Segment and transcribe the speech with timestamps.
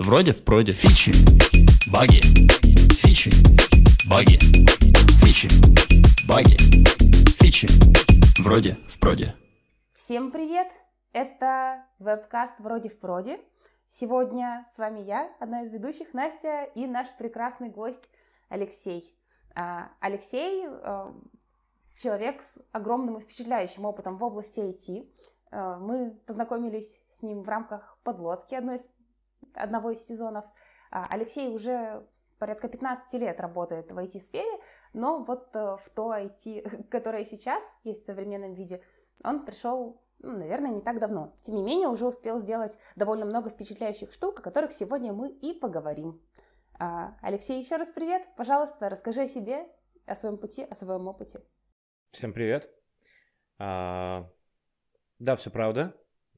[0.00, 0.72] Вроде в проде.
[0.72, 1.12] Фичи.
[1.92, 2.22] Баги.
[3.02, 3.30] Фичи.
[4.08, 4.38] Баги.
[5.20, 5.48] Фичи.
[6.26, 6.56] Баги.
[7.38, 7.68] Фичи.
[8.42, 9.34] Вроде в проде.
[9.92, 10.68] Всем привет!
[11.12, 13.40] Это вебкаст «Вроде в проде».
[13.88, 18.08] Сегодня с вами я, одна из ведущих, Настя, и наш прекрасный гость
[18.48, 19.14] Алексей.
[19.54, 21.14] А, Алексей а,
[21.94, 25.06] человек с огромным и впечатляющим опытом в области IT.
[25.50, 28.88] А, мы познакомились с ним в рамках подлодки одной из,
[29.54, 30.44] одного из сезонов.
[30.90, 32.06] Алексей уже
[32.40, 34.60] порядка 15 лет работает в IT-сфере,
[34.92, 38.82] но вот э, в то IT, которое сейчас есть в современном виде,
[39.22, 41.34] он пришел ну, наверное, не так давно.
[41.40, 45.58] Тем не менее, уже успел сделать довольно много впечатляющих штук, о которых сегодня мы и
[45.58, 46.20] поговорим.
[46.78, 48.22] А, Алексей, еще раз привет.
[48.36, 49.66] Пожалуйста, расскажи о себе,
[50.04, 51.40] о своем пути, о своем опыте.
[52.12, 52.70] Всем привет.
[53.58, 54.30] А,
[55.18, 55.96] да, все правда.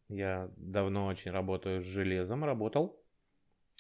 [0.09, 3.02] Я давно очень работаю с железом, работал.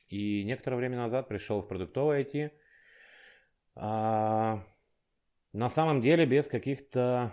[0.09, 2.51] И некоторое время назад пришел в продуктовое IT.
[3.75, 4.65] А,
[5.53, 7.33] на самом деле без каких-то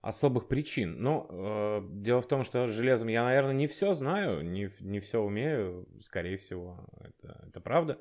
[0.00, 1.02] особых причин.
[1.02, 5.00] Но э, дело в том, что с железом я, наверное, не все знаю, не, не
[5.00, 7.98] все умею, скорее всего, это, это правда.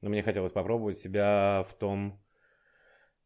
[0.00, 2.22] Но мне хотелось попробовать себя в том,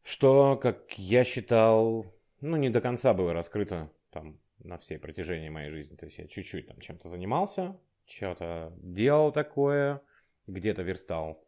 [0.01, 2.05] что, как я считал,
[2.39, 5.95] ну, не до конца было раскрыто там на всей протяжении моей жизни.
[5.97, 7.77] То есть я чуть-чуть там чем-то занимался,
[8.09, 10.01] что-то делал такое,
[10.47, 11.45] где-то верстал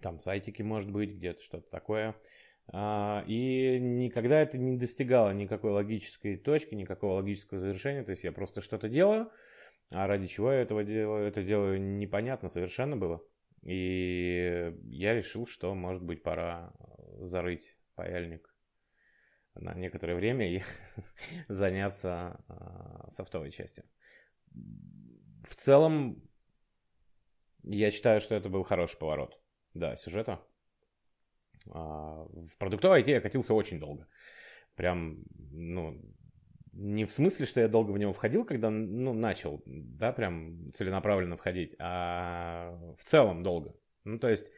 [0.00, 2.14] там сайтики, может быть, где-то что-то такое–
[2.72, 8.04] а, и никогда это не достигало никакой логической точки, никакого логического завершения.
[8.04, 9.30] То есть я просто что-то делаю,
[9.90, 13.22] а ради чего я этого делаю, это делаю непонятно совершенно было.
[13.62, 16.72] И я решил, что, может быть, пора
[17.18, 18.48] зарыть паяльник
[19.54, 20.62] на некоторое время и
[21.48, 23.84] заняться а, софтовой частью.
[25.42, 26.22] В целом,
[27.62, 29.40] я считаю, что это был хороший поворот,
[29.74, 30.40] да, сюжета.
[31.70, 34.06] А, в продуктовой IT я катился очень долго.
[34.74, 35.18] Прям,
[35.50, 36.00] ну,
[36.72, 41.36] не в смысле, что я долго в него входил, когда, ну, начал, да, прям целенаправленно
[41.36, 43.74] входить, а в целом долго.
[44.04, 44.50] Ну, то есть,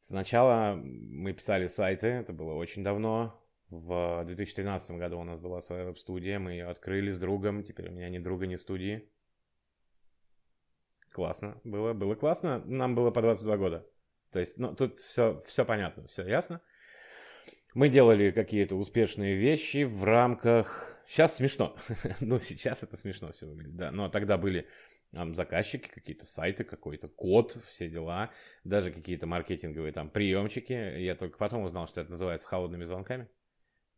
[0.00, 3.40] сначала мы писали сайты, это было очень давно,
[3.70, 7.92] в 2013 году у нас была своя веб-студия, мы ее открыли с другом, теперь у
[7.92, 9.08] меня ни друга, ни студии.
[11.12, 13.86] Классно было, было классно, нам было по 22 года.
[14.32, 16.60] То есть, ну, тут все, все понятно, все ясно.
[17.74, 20.98] Мы делали какие-то успешные вещи в рамках...
[21.06, 21.76] Сейчас смешно.
[22.20, 23.90] ну, сейчас это смешно все выглядит, да.
[23.90, 24.68] Но тогда были
[25.12, 28.30] там, заказчики, какие-то сайты, какой-то код, все дела.
[28.62, 30.72] Даже какие-то маркетинговые там приемчики.
[30.72, 33.28] Я только потом узнал, что это называется холодными звонками.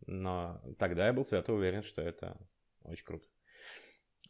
[0.07, 2.39] Но тогда я был свято уверен, что это
[2.85, 3.27] очень круто.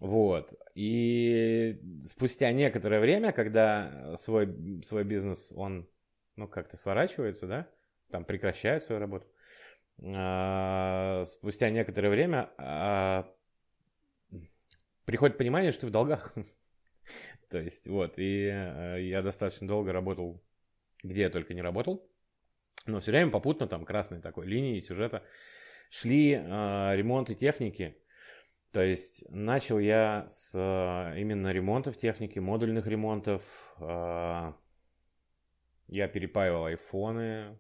[0.03, 0.53] Вот.
[0.75, 5.89] И спустя некоторое время, когда свой, свой бизнес, он,
[6.35, 7.69] ну, как-то сворачивается, да,
[8.11, 9.29] там прекращает свою работу,
[10.03, 13.33] а, спустя некоторое время а,
[15.05, 16.35] приходит понимание, что ты в долгах.
[17.49, 20.43] То есть, вот, и а, я достаточно долго работал,
[21.05, 22.05] где я только не работал,
[22.87, 25.23] но все время попутно там красной такой линии сюжета
[25.91, 28.02] шли а, ремонты техники,
[28.73, 33.43] то есть начал я с э, именно ремонтов техники, модульных ремонтов.
[33.79, 34.55] Э,
[35.89, 37.59] я перепаивал айфоны,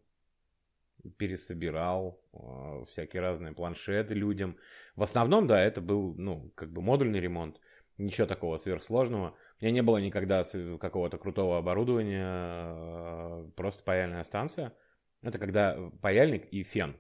[1.19, 4.57] пересобирал э, всякие разные планшеты людям.
[4.97, 7.61] В основном, да, это был, ну, как бы модульный ремонт.
[7.99, 9.35] Ничего такого сверхсложного.
[9.61, 10.43] У меня не было никогда
[10.81, 14.73] какого-то крутого оборудования, просто паяльная станция.
[15.21, 16.97] Это когда паяльник и фен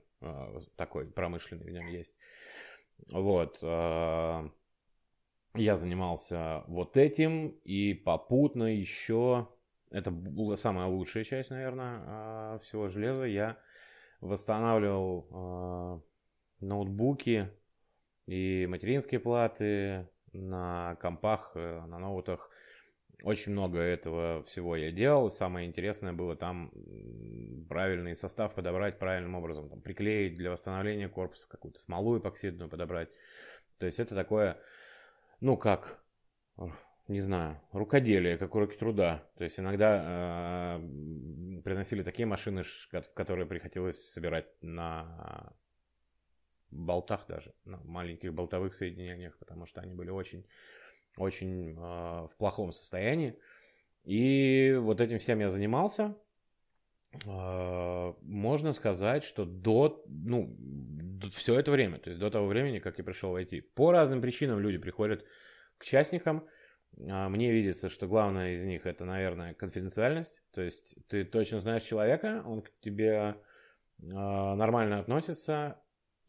[0.76, 2.14] такой промышленный в нем есть.
[3.10, 3.58] Вот.
[3.62, 4.48] А,
[5.54, 9.48] я занимался вот этим, и попутно еще,
[9.90, 13.58] это была самая лучшая часть, наверное, а, всего железа, я
[14.20, 16.00] восстанавливал а,
[16.60, 17.50] ноутбуки
[18.26, 22.50] и материнские платы на компах, э, на ноутах.
[23.24, 25.30] Очень много этого всего я делал.
[25.30, 26.72] Самое интересное было там
[27.68, 29.68] правильный состав подобрать правильным образом.
[29.68, 33.10] Там, приклеить для восстановления корпуса какую-то смолу эпоксидную подобрать.
[33.78, 34.58] То есть это такое,
[35.40, 36.02] ну как,
[37.06, 39.22] не знаю, рукоделие, как уроки труда.
[39.36, 45.52] То есть иногда э, приносили такие машины, в которые приходилось собирать на
[46.70, 50.46] болтах даже, на маленьких болтовых соединениях, потому что они были очень
[51.18, 53.38] очень э, в плохом состоянии.
[54.04, 56.16] И вот этим всем я занимался.
[57.26, 62.78] Э, можно сказать, что до, ну, до, все это время, то есть до того времени,
[62.78, 65.24] как я пришел в IT, по разным причинам люди приходят
[65.78, 66.48] к частникам,
[67.08, 70.42] А, мне видится, что главное из них это, наверное, конфиденциальность.
[70.52, 73.36] То есть ты точно знаешь человека, он к тебе
[74.12, 75.81] а, нормально относится,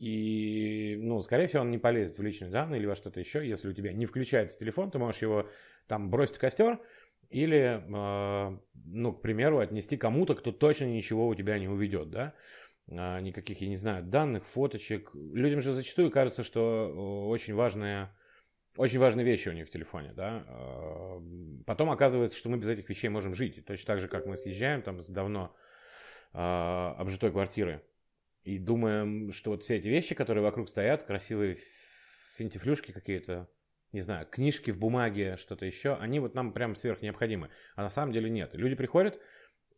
[0.04, 3.48] и, ну, скорее всего, он не полезет в личные данные или во что-то еще.
[3.48, 5.48] Если у тебя не включается телефон, ты можешь его
[5.88, 6.82] там бросить в костер
[7.30, 12.34] или, э, ну, к примеру, отнести кому-то, кто точно ничего у тебя не уведет, да.
[12.90, 15.12] Э, никаких, я не знаю, данных, фоточек.
[15.16, 18.10] Людям же зачастую кажется, что очень важные,
[18.76, 20.44] очень важные вещи у них в телефоне, да.
[20.50, 21.22] Э,
[21.66, 23.58] потом оказывается, что мы без этих вещей можем жить.
[23.58, 25.56] И точно так же, как мы съезжаем там с давно
[26.34, 27.82] э, обжитой квартиры,
[28.44, 31.58] и думаем, что вот все эти вещи, которые вокруг стоят, красивые
[32.38, 33.48] финтифлюшки какие-то,
[33.92, 37.50] не знаю, книжки в бумаге, что-то еще, они вот нам прям сверх необходимы.
[37.76, 38.52] А на самом деле нет.
[38.54, 39.20] Люди приходят,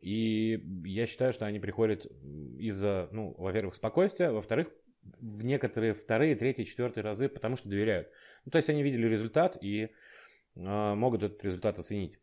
[0.02, 4.70] и я считаю, что они приходят из-за, ну, во-первых, спокойствия, во-вторых,
[5.20, 8.10] в некоторые вторые, третьи, четвертые разы, потому что доверяют.
[8.46, 9.90] Ну, то есть они видели результат и э,
[10.56, 12.20] могут этот результат оценить.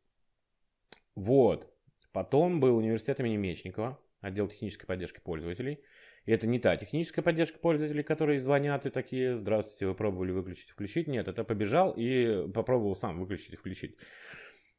[1.14, 1.72] Вот.
[2.12, 5.80] Потом был университет имени Мечникова, отдел технической поддержки пользователей.
[6.24, 10.70] И это не та техническая поддержка пользователей, которые звонят и такие, здравствуйте, вы пробовали выключить
[10.70, 11.08] включить.
[11.08, 13.96] Нет, это побежал и попробовал сам выключить и включить.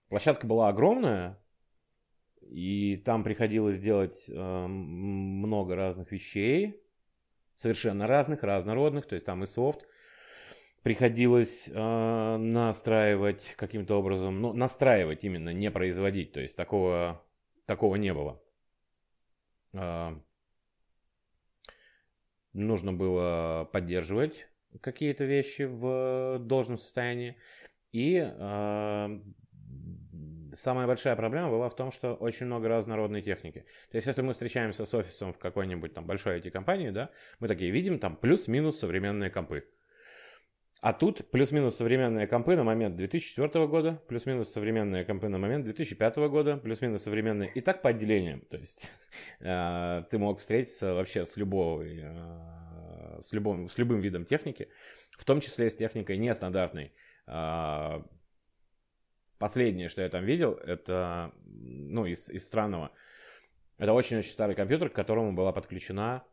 [0.07, 1.38] Площадка была огромная,
[2.42, 6.81] и там приходилось делать э, много разных вещей,
[7.56, 9.86] совершенно разных, разнородных, то есть там и софт.
[10.81, 17.25] Приходилось э, настраивать каким-то образом, ну, настраивать именно, не производить, то есть такого,
[17.66, 18.42] такого не было.
[19.74, 20.16] Э,
[22.53, 24.47] нужно было поддерживать
[24.81, 27.38] какие-то вещи в должном состоянии.
[27.91, 29.19] И э,
[30.57, 33.65] самая большая проблема была в том, что очень много разнородной техники.
[33.91, 37.71] То есть, если мы встречаемся с офисом в какой-нибудь там большой IT-компании, да, мы такие
[37.71, 39.65] видим там плюс-минус современные компы.
[40.83, 46.18] А тут плюс-минус современные компы на момент 2004 года, плюс-минус современные компы на момент 2005
[46.27, 47.50] года, плюс-минус современные.
[47.56, 48.41] И так по отделениям.
[48.41, 48.91] То есть
[49.39, 54.68] э, ты мог встретиться вообще с любого, э, с, любым, с любым видом техники,
[55.12, 56.91] в том числе с техникой нестандартной.
[57.27, 58.03] Э,
[59.38, 62.91] последнее, что я там видел, это, ну, из, из странного,
[63.77, 66.25] это очень-очень старый компьютер, к которому была подключена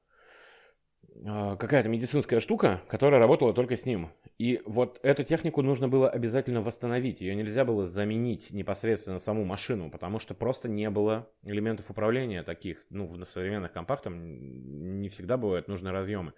[1.25, 4.11] а, какая-то медицинская штука, которая работала только с ним.
[4.41, 7.21] И вот эту технику нужно было обязательно восстановить.
[7.21, 12.83] Ее нельзя было заменить непосредственно саму машину, потому что просто не было элементов управления таких.
[12.89, 16.33] Ну, в современных компактах не всегда бывают нужны разъемы.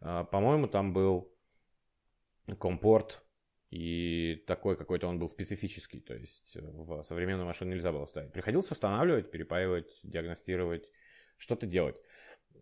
[0.00, 1.32] А, по-моему, там был
[2.58, 3.22] компорт,
[3.70, 6.00] и такой какой-то он был специфический.
[6.00, 8.32] То есть в современную машину нельзя было ставить.
[8.32, 10.90] Приходилось восстанавливать, перепаивать, диагностировать,
[11.38, 12.00] что-то делать.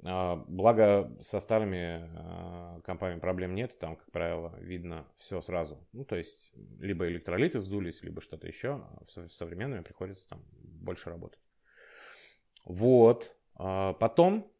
[0.02, 5.86] А, благо со старыми а, компами проблем нет, там, как правило, видно все сразу.
[5.92, 8.74] Ну, то есть, либо электролиты вздулись, либо что-то еще.
[8.74, 11.40] А с современными приходится там больше работать.
[12.64, 13.36] Вот.
[13.54, 14.50] Потом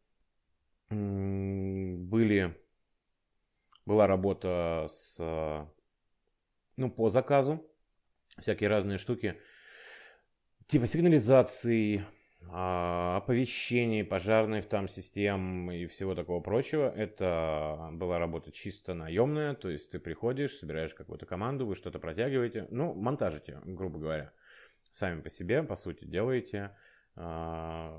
[0.89, 2.55] были,
[3.85, 5.67] была работа с,
[6.77, 7.65] ну, по заказу,
[8.39, 9.41] всякие разные штуки,
[10.67, 12.05] типа сигнализации,
[12.51, 16.91] оповещений, пожарных там систем и всего такого прочего.
[16.95, 22.67] Это была работа чисто наемная, то есть ты приходишь, собираешь какую-то команду, вы что-то протягиваете,
[22.69, 24.31] ну, монтажите, грубо говоря.
[24.91, 26.71] Сами по себе, по сути, делаете.
[27.17, 27.97] А,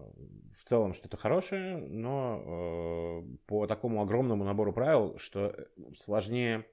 [0.55, 5.55] в целом что-то хорошее, но э, по такому огромному набору правил, что
[5.97, 6.67] сложнее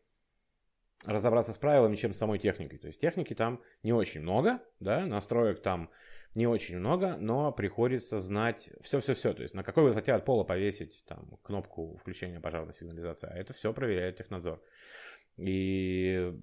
[1.06, 2.80] разобраться с правилами, чем с самой техникой.
[2.80, 5.90] То есть техники там не очень много, да, настроек там
[6.36, 9.34] не очень много, но приходится знать все-все-все.
[9.34, 13.30] То есть на какой высоте от пола повесить там, кнопку включения пожарной сигнализации.
[13.32, 14.62] А это все проверяет технадзор.
[15.38, 16.34] И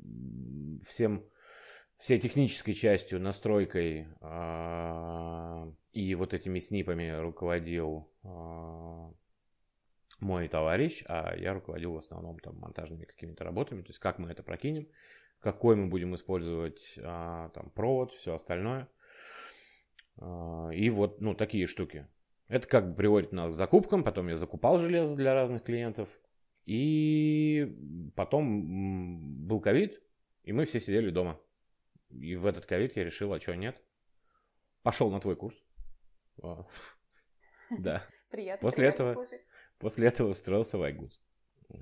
[0.86, 1.24] всем,
[1.98, 9.12] всей технической частью, настройкой э, и вот этими снипами руководил э,
[10.20, 13.82] мой товарищ, а я руководил в основном там монтажными какими-то работами.
[13.82, 14.86] То есть как мы это прокинем,
[15.40, 18.99] какой мы будем использовать э, там провод, все остальное– а,
[20.20, 22.06] и вот, ну, такие штуки.
[22.48, 24.04] Это как бы приводит нас к закупкам.
[24.04, 26.08] Потом я закупал железо для разных клиентов.
[26.66, 27.76] И
[28.16, 30.02] потом был ковид,
[30.42, 31.40] и мы все сидели дома.
[32.10, 33.82] И в этот ковид я решил, а что нет?
[34.82, 35.56] Пошел на твой курс.
[36.42, 36.66] А,
[37.70, 38.04] да.
[38.30, 38.66] Приятно.
[38.66, 39.26] После этого,
[39.78, 41.18] после этого устроился в iGoods.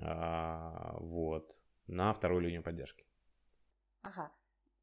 [0.01, 1.55] А, вот.
[1.87, 3.05] На вторую линию поддержки.
[4.01, 4.31] Ага.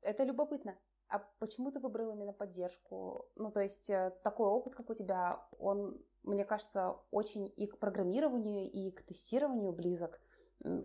[0.02, 0.76] Это любопытно.
[1.08, 3.28] А почему ты выбрал именно поддержку?
[3.36, 7.78] Ну, то есть э, такой опыт, как у тебя, он, мне кажется, очень и к
[7.78, 10.20] программированию, и к тестированию близок.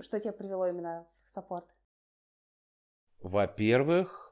[0.01, 1.65] Что тебя привело именно в саппорт?
[3.19, 4.31] Во-первых,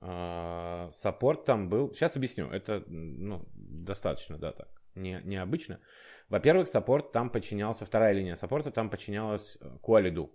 [0.00, 1.92] А, саппорт там был...
[1.92, 2.48] Сейчас объясню.
[2.50, 4.68] Это ну, достаточно, да, так.
[4.94, 5.80] Не, необычно.
[6.28, 10.32] Во-первых, саппорт там подчинялся, вторая линия саппорта там подчинялась QA лиду.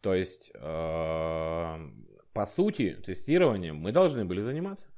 [0.00, 1.88] То есть, э,
[2.32, 4.88] по сути, тестированием мы должны были заниматься.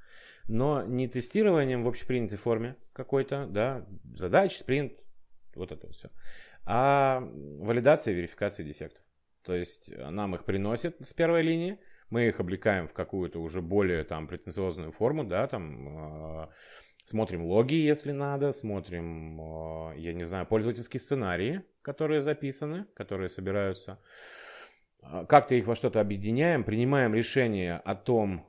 [0.49, 3.87] Но не тестированием в общепринятой форме какой-то, да,
[4.17, 4.93] задач, спринт,
[5.55, 6.11] вот это все,
[6.65, 9.05] а валидация и верификация дефектов.
[9.45, 11.79] То есть нам их приносят с первой линии,
[12.11, 16.49] мы их облекаем в какую-то уже более там претенциозную форму, да, там э,
[17.05, 23.93] смотрим логи, если надо, смотрим, э, я не знаю, пользовательские сценарии, которые записаны, которые собираются,
[23.93, 24.32] э,
[25.29, 28.47] как-то их во что-то объединяем, принимаем решение о том,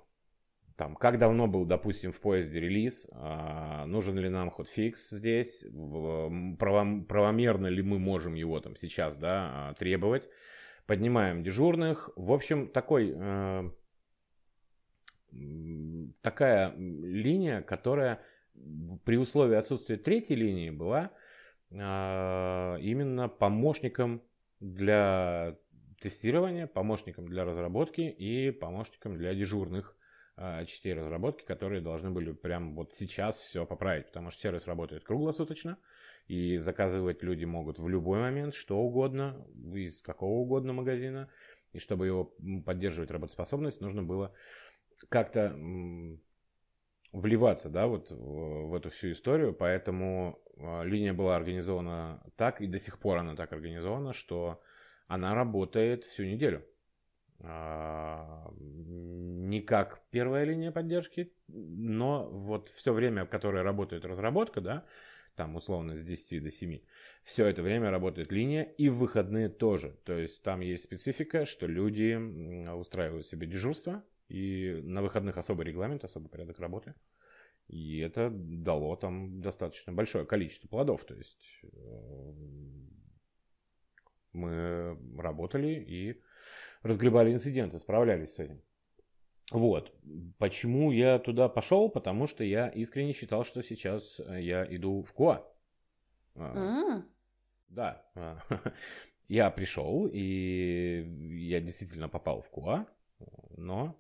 [0.75, 5.63] там, как давно был, допустим, в поезде релиз, э, нужен ли нам хотфикс здесь,
[6.57, 10.27] правомерно ли мы можем его там сейчас, да, требовать,
[10.87, 12.09] поднимаем дежурных.
[12.15, 13.69] В общем, такой, э,
[16.21, 18.19] такая линия, которая
[19.03, 21.11] при условии отсутствия третьей линии была
[21.71, 24.21] именно помощником
[24.59, 25.57] для
[26.03, 29.95] тестирования, помощником для разработки и помощником для дежурных
[30.35, 35.05] э, частей разработки, которые должны были прямо вот сейчас все поправить, потому что сервис работает
[35.05, 35.77] круглосуточно,
[36.27, 41.29] и заказывать люди могут в любой момент, что угодно, из какого угодно магазина.
[41.71, 44.33] И чтобы его поддерживать работоспособность, нужно было
[45.09, 45.57] как-то
[47.13, 49.53] вливаться, да, вот в эту всю историю.
[49.53, 54.61] Поэтому а, линия была организована так, и до сих пор она так организована, что
[55.13, 56.65] она работает всю неделю.
[57.39, 64.85] А, не как первая линия поддержки, но вот все время, в которое работает разработка, да,
[65.35, 66.79] там условно с 10 до 7.
[67.23, 69.95] Все это время работает линия и в выходные тоже.
[70.03, 72.15] То есть там есть специфика, что люди
[72.71, 76.95] устраивают себе дежурство, и на выходных особый регламент, особый порядок работы.
[77.67, 81.03] И это дало там достаточно большое количество плодов.
[81.05, 82.33] То есть э,
[84.33, 86.21] мы работали и
[86.81, 88.61] разгребали инциденты, справлялись с этим.
[89.51, 89.93] Вот.
[90.37, 91.89] Почему я туда пошел?
[91.89, 95.45] Потому что я искренне считал, что сейчас э, я иду в КОА.
[96.35, 97.03] Mm.
[97.69, 98.05] Да.
[98.15, 98.39] А,
[99.27, 101.05] я пришел, и
[101.49, 102.85] я действительно попал в КУА,
[103.57, 103.99] но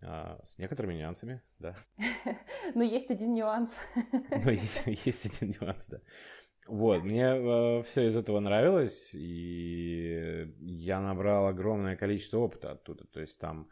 [0.00, 1.76] с некоторыми нюансами, да.
[2.74, 3.78] Но есть один нюанс.
[4.30, 6.00] Но есть, есть один нюанс, да.
[6.66, 13.04] Вот, мне э, все из этого нравилось, и я набрал огромное количество опыта оттуда.
[13.06, 13.68] То есть там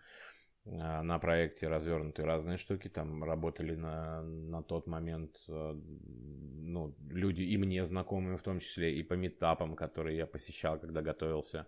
[0.67, 7.43] а, на проекте развернуты разные штуки, там работали на, на тот момент э, ну, люди
[7.43, 11.67] и мне знакомые в том числе, и по метапам, которые я посещал, когда готовился.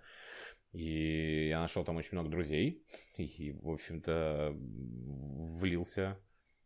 [0.73, 2.85] И я нашел там очень много друзей,
[3.17, 6.17] и, в общем-то, влился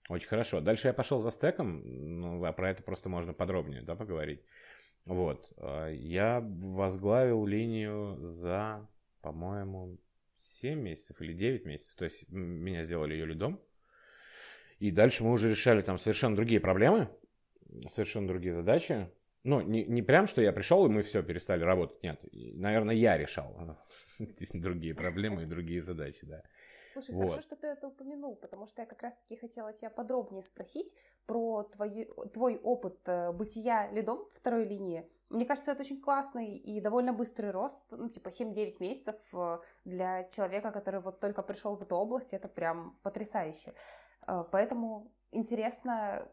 [0.09, 0.61] очень хорошо.
[0.61, 1.83] Дальше я пошел за стеком,
[2.21, 4.43] ну, а про это просто можно подробнее, да, поговорить.
[5.05, 8.89] Вот, а, я возглавил линию за,
[9.21, 9.99] по-моему,
[10.37, 11.97] 7 месяцев или 9 месяцев.
[11.97, 13.61] То есть меня сделали ее лидом.
[14.79, 17.09] И дальше мы уже решали там совершенно другие проблемы,
[17.89, 19.09] совершенно другие задачи.
[19.45, 22.03] Ну, не, не прям, что я пришел, и мы все, перестали работать.
[22.03, 23.79] Нет, наверное, я решал
[24.53, 26.43] другие проблемы и другие задачи, да.
[26.95, 27.23] Слушай, вот.
[27.23, 30.95] хорошо, что ты это упомянул, потому что я как раз-таки хотела тебя подробнее спросить
[31.27, 35.05] про твой, твой опыт э, бытия лидом второй линии.
[35.29, 40.23] Мне кажется, это очень классный и довольно быстрый рост, ну, типа 7-9 месяцев э, для
[40.25, 43.75] человека, который вот только пришел в эту область, это прям потрясающе.
[44.29, 46.29] Э, поэтому интересно,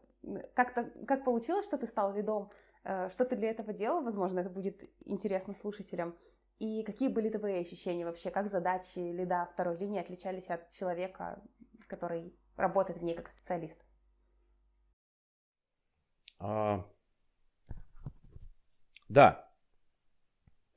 [0.54, 0.74] как,
[1.08, 2.52] как получилось, что ты стал лидом,
[2.84, 6.16] что ты для этого делал, возможно, это будет интересно слушателям,
[6.58, 11.42] и какие были твои ощущения вообще, как задачи лида второй линии отличались от человека,
[11.88, 13.84] который работает в ней как специалист?
[16.38, 16.84] А,
[19.08, 19.48] да.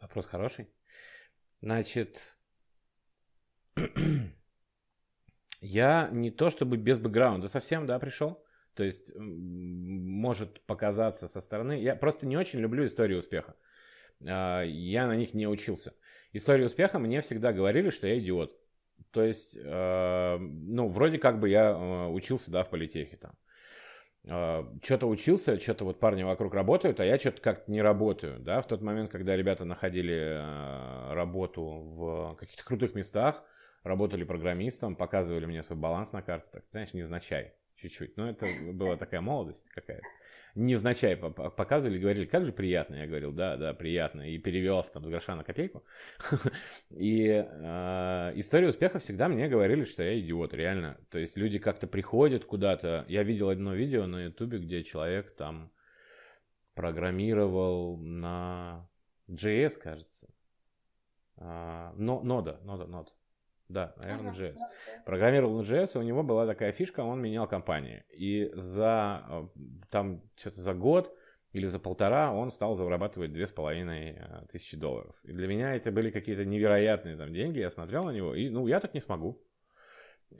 [0.01, 0.69] Вопрос хороший.
[1.61, 2.37] Значит,
[5.61, 8.45] я не то чтобы без бэкграунда совсем, да, пришел.
[8.75, 11.81] То есть может показаться со стороны.
[11.81, 13.55] Я просто не очень люблю истории успеха.
[14.27, 15.93] А, я на них не учился.
[16.33, 18.55] Истории успеха мне всегда говорили, что я идиот.
[19.11, 23.33] То есть, а, ну, вроде как бы я а, учился, да, в политехе там.
[24.81, 28.67] Что-то учился, что-то вот парни вокруг работают, а я что-то как-то не работаю, да, в
[28.67, 33.43] тот момент, когда ребята находили работу в каких-то крутых местах,
[33.83, 37.53] работали программистом, показывали мне свой баланс на карте, так, знаешь, невзначай.
[37.75, 38.17] чуть-чуть.
[38.17, 40.07] Но это была такая молодость какая-то.
[40.55, 42.95] Невзначай показывали, говорили, как же приятно.
[42.95, 44.21] Я говорил, да, да, приятно.
[44.21, 45.83] И перевелся там с гроша на копейку.
[46.89, 50.97] И э, история успеха всегда мне говорили, что я идиот, реально.
[51.09, 53.03] То есть люди как-то приходят куда-то.
[53.09, 55.73] Я видел одно видео на ютубе, где человек там
[56.73, 58.89] программировал на
[59.29, 60.29] JS, кажется.
[61.37, 63.11] А, но, нода, нода, нода.
[63.67, 64.57] Да, наверное, ага, JS.
[65.05, 68.03] Программировал на JS, и у него была такая фишка, он менял компании.
[68.11, 69.47] И за э,
[69.89, 71.15] там что-то за год
[71.51, 75.15] или за полтора он стал зарабатывать две с половиной э, тысячи долларов.
[75.23, 77.59] И для меня это были какие-то невероятные там деньги.
[77.59, 79.41] Я смотрел на него, и ну я так не смогу.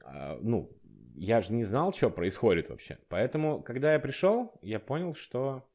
[0.04, 0.72] А, ну,
[1.16, 2.98] я же не знал, что происходит вообще.
[3.08, 5.68] Поэтому, когда я пришел, я понял, что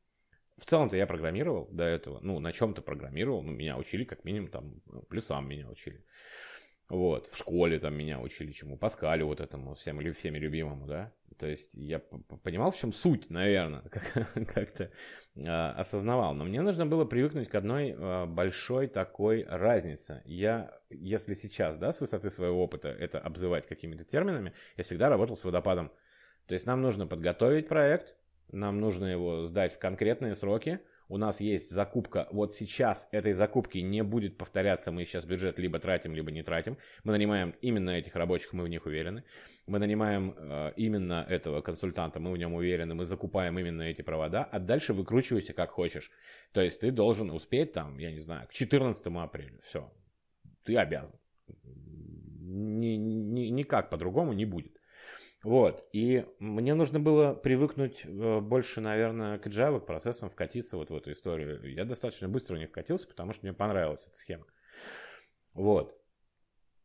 [0.58, 2.20] в целом-то я программировал до этого.
[2.20, 3.42] Ну, на чем-то программировал.
[3.42, 4.74] Ну, меня учили, как минимум, там,
[5.08, 6.04] плюсам меня учили.
[6.90, 11.12] Вот, в школе там меня учили чему, Паскалю вот этому всем, всеми любимому, да.
[11.38, 12.00] То есть я
[12.42, 13.82] понимал, в чем суть, наверное,
[14.54, 14.90] как-то
[15.38, 16.34] а, осознавал.
[16.34, 20.20] Но мне нужно было привыкнуть к одной а, большой такой разнице.
[20.24, 25.36] Я, если сейчас, да, с высоты своего опыта это обзывать какими-то терминами, я всегда работал
[25.36, 25.92] с водопадом.
[26.46, 28.16] То есть нам нужно подготовить проект,
[28.50, 33.78] нам нужно его сдать в конкретные сроки, у нас есть закупка, вот сейчас этой закупки
[33.78, 36.78] не будет повторяться, мы сейчас бюджет либо тратим, либо не тратим.
[37.02, 39.24] Мы нанимаем именно этих рабочих, мы в них уверены.
[39.66, 44.44] Мы нанимаем э, именно этого консультанта, мы в нем уверены, мы закупаем именно эти провода,
[44.44, 46.12] а дальше выкручивайся как хочешь.
[46.52, 49.92] То есть ты должен успеть там, я не знаю, к 14 апреля, все,
[50.62, 51.18] ты обязан.
[52.40, 54.79] Ни, ни, никак по-другому не будет.
[55.42, 60.94] Вот, и мне нужно было привыкнуть э, больше, наверное, к Java, процессам, вкатиться вот в
[60.94, 61.72] эту историю.
[61.72, 64.44] Я достаточно быстро в них вкатился, потому что мне понравилась эта схема.
[65.54, 65.98] Вот.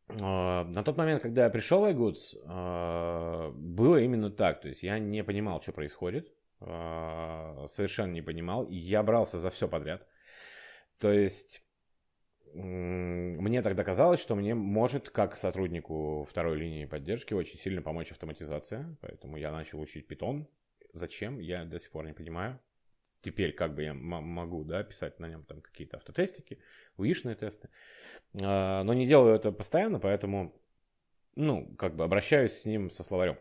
[0.08, 4.60] А, на тот момент, когда я пришел в iGoods, а, было именно так.
[4.60, 6.32] То есть я не понимал, что происходит.
[6.60, 8.64] А, совершенно не понимал.
[8.64, 10.06] И я брался за все подряд.
[10.98, 11.62] То есть
[12.62, 18.96] мне тогда казалось, что мне может, как сотруднику второй линии поддержки, очень сильно помочь автоматизация.
[19.00, 20.46] Поэтому я начал учить Python.
[20.92, 22.58] Зачем, я до сих пор не понимаю.
[23.22, 26.58] Теперь как бы я могу да, писать на нем там какие-то автотестики,
[26.96, 27.68] уишные тесты.
[28.40, 30.54] А, но не делаю это постоянно, поэтому
[31.34, 33.38] ну, как бы обращаюсь с ним со словарем.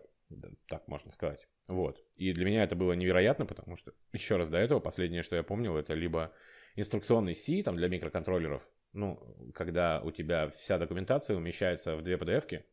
[0.67, 1.47] Так можно сказать.
[1.67, 2.03] Вот.
[2.15, 5.43] И для меня это было невероятно, потому что, еще раз, до этого последнее, что я
[5.43, 6.33] помнил, это либо
[6.75, 9.19] инструкционный C там, для микроконтроллеров, ну,
[9.53, 12.65] когда у тебя вся документация умещается в две PDF-ки,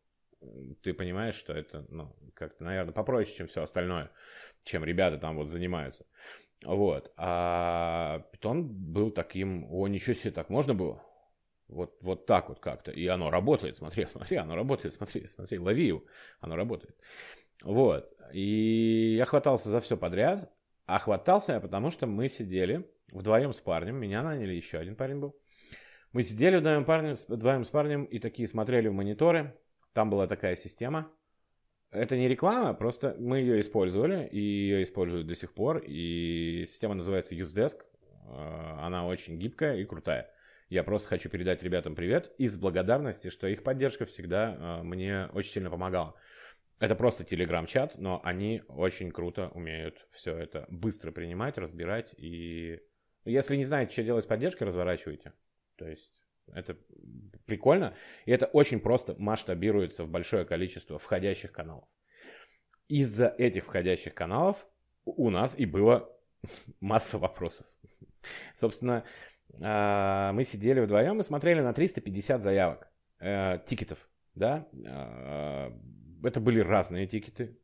[0.82, 4.11] ты понимаешь, что это, ну, как-то, наверное, попроще, чем все остальное,
[4.64, 6.06] чем ребята там вот занимаются.
[6.64, 7.12] Вот.
[7.16, 11.02] А Python был таким, о, ничего себе, так можно было?
[11.68, 12.90] Вот, вот так вот как-то.
[12.90, 16.04] И оно работает, смотри, смотри, оно работает, смотри, смотри, лови его,
[16.40, 16.96] оно работает.
[17.62, 18.12] Вот.
[18.32, 20.52] И я хватался за все подряд,
[20.87, 25.20] а хватался я, потому что мы сидели вдвоем с парнем, меня наняли, еще один парень
[25.20, 25.37] был.
[26.12, 29.55] Мы сидели вдвоем, парнем, вдвоем с парнем и такие смотрели в мониторы.
[29.94, 31.11] Там была такая система.
[31.90, 35.79] Это не реклама, просто мы ее использовали, и ее используют до сих пор.
[35.79, 37.77] И система называется UseDesk.
[38.27, 40.31] Э, она очень гибкая и крутая.
[40.68, 45.53] Я просто хочу передать ребятам привет из благодарности, что их поддержка всегда э, мне очень
[45.53, 46.14] сильно помогала.
[46.79, 52.12] Это просто телеграм-чат, но они очень круто умеют все это быстро принимать, разбирать.
[52.18, 52.81] И
[53.25, 55.33] если не знаете, что делать с поддержкой, разворачивайте.
[55.82, 56.12] То есть
[56.52, 56.76] это
[57.44, 57.94] прикольно.
[58.24, 61.88] И это очень просто масштабируется в большое количество входящих каналов.
[62.86, 64.64] Из-за этих входящих каналов
[65.04, 66.08] у нас и было
[66.80, 67.66] масса вопросов.
[68.54, 69.04] Собственно,
[69.60, 74.68] а, мы сидели вдвоем и смотрели на 350 заявок, э, тикетов, да.
[74.86, 75.76] А,
[76.22, 77.58] это были разные тикеты,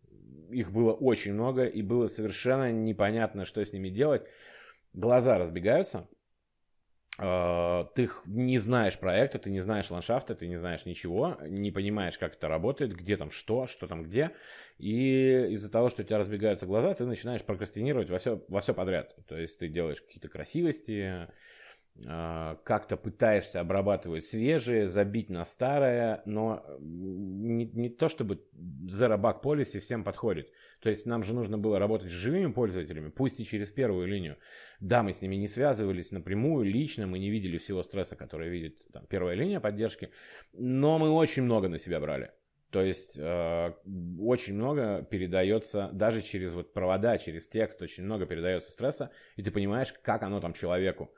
[0.51, 4.27] их было очень много, и было совершенно непонятно, что с ними делать.
[4.93, 6.09] Глаза разбегаются,
[7.19, 12.35] ты не знаешь проекта, ты не знаешь ландшафта, ты не знаешь ничего, не понимаешь, как
[12.35, 14.31] это работает, где там что, что там где.
[14.79, 18.73] И из-за того, что у тебя разбегаются глаза, ты начинаешь прокрастинировать во все, во все
[18.73, 19.17] подряд.
[19.27, 21.27] То есть ты делаешь какие-то красивости,
[22.07, 29.81] а, как-то пытаешься обрабатывать свежее, забить на старое, но не, не то чтобы Bug Policy
[29.81, 30.53] всем подходит.
[30.81, 34.37] То есть нам же нужно было работать с живыми пользователями, пусть и через первую линию.
[34.81, 38.77] Да, мы с ними не связывались напрямую, лично, мы не видели всего стресса, который видит
[38.93, 40.11] там, первая линия поддержки,
[40.53, 42.31] но мы очень много на себя брали.
[42.71, 43.73] То есть э,
[44.21, 49.51] очень много передается, даже через вот провода, через текст, очень много передается стресса, и ты
[49.51, 51.11] понимаешь, как оно там человеку.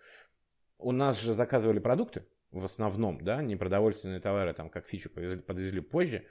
[0.79, 5.41] У нас же заказывали продукты в основном, да, не продовольственные товары, там как фичу подвезли,
[5.41, 6.25] подвезли позже.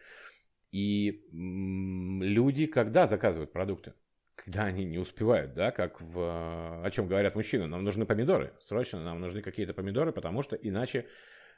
[0.72, 3.94] И люди когда заказывают продукты?
[4.36, 6.86] Когда они не успевают, да, как в...
[6.86, 7.68] О чем говорят мужчины?
[7.68, 8.54] Нам нужны помидоры.
[8.62, 11.08] Срочно нам нужны какие-то помидоры, потому что иначе,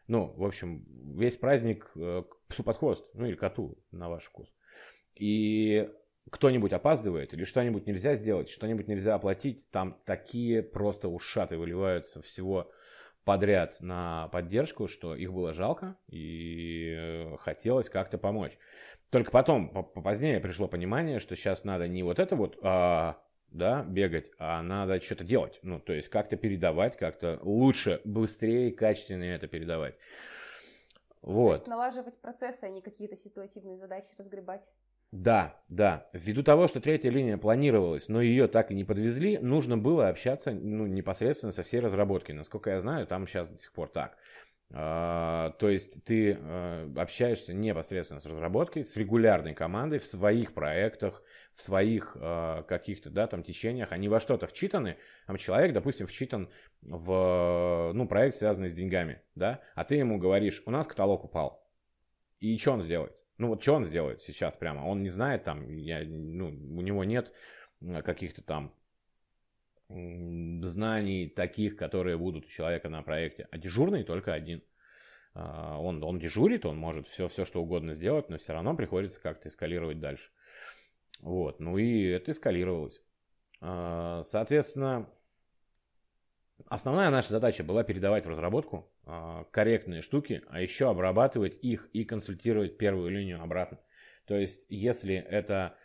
[0.08, 0.84] ну, в общем,
[1.16, 3.06] весь праздник э, псу под хвост.
[3.14, 4.52] Ну, или коту, на ваш вкус.
[5.14, 5.90] И
[6.30, 12.72] кто-нибудь опаздывает или что-нибудь нельзя сделать, что-нибудь нельзя оплатить, там такие просто ушаты выливаются всего
[13.24, 18.58] подряд на поддержку, что их было жалко и э, хотелось как-то помочь.
[19.12, 24.32] Только потом, позднее пришло понимание, что сейчас надо не вот это вот, а, да, бегать,
[24.40, 25.60] а надо что-то делать.
[25.64, 29.96] Ну, то есть как-то передавать, как-то лучше, быстрее, качественнее это передавать.
[31.22, 31.48] Вот.
[31.48, 34.72] То есть налаживать процессы, а не какие-то ситуативные задачи разгребать.
[35.12, 36.10] Да, да.
[36.14, 40.52] Ввиду того, что третья линия планировалась, но ее так и не подвезли, нужно было общаться
[40.52, 42.34] ну, непосредственно со всей разработкой.
[42.34, 44.18] Насколько я знаю, там сейчас до сих пор так.
[44.74, 51.22] А, то есть ты а, общаешься непосредственно с разработкой, с регулярной командой в своих проектах,
[51.56, 56.50] в своих а, каких-то, да, там течениях, они во что-то вчитаны, там человек, допустим, вчитан
[56.82, 61.70] в, ну, проект, связанный с деньгами, да, а ты ему говоришь, у нас каталог упал,
[62.40, 63.14] и что он сделает?
[63.38, 64.86] Ну вот что он сделает сейчас прямо?
[64.86, 67.34] Он не знает там, я, ну, у него нет
[67.82, 68.74] каких-то там
[70.64, 74.64] знаний таких, которые будут у человека на проекте, а дежурный только один.
[75.34, 79.22] А, он, он дежурит, он может все, все что угодно сделать, но все равно приходится
[79.22, 80.30] как-то эскалировать дальше.
[81.20, 83.02] Вот, ну и это эскалировалось.
[83.62, 85.10] А, соответственно,
[86.68, 92.04] основная наша задача была передавать в разработку а, корректные штуки, а еще обрабатывать их и
[92.04, 93.80] консультировать первую линию обратно.
[94.26, 95.76] То есть, если это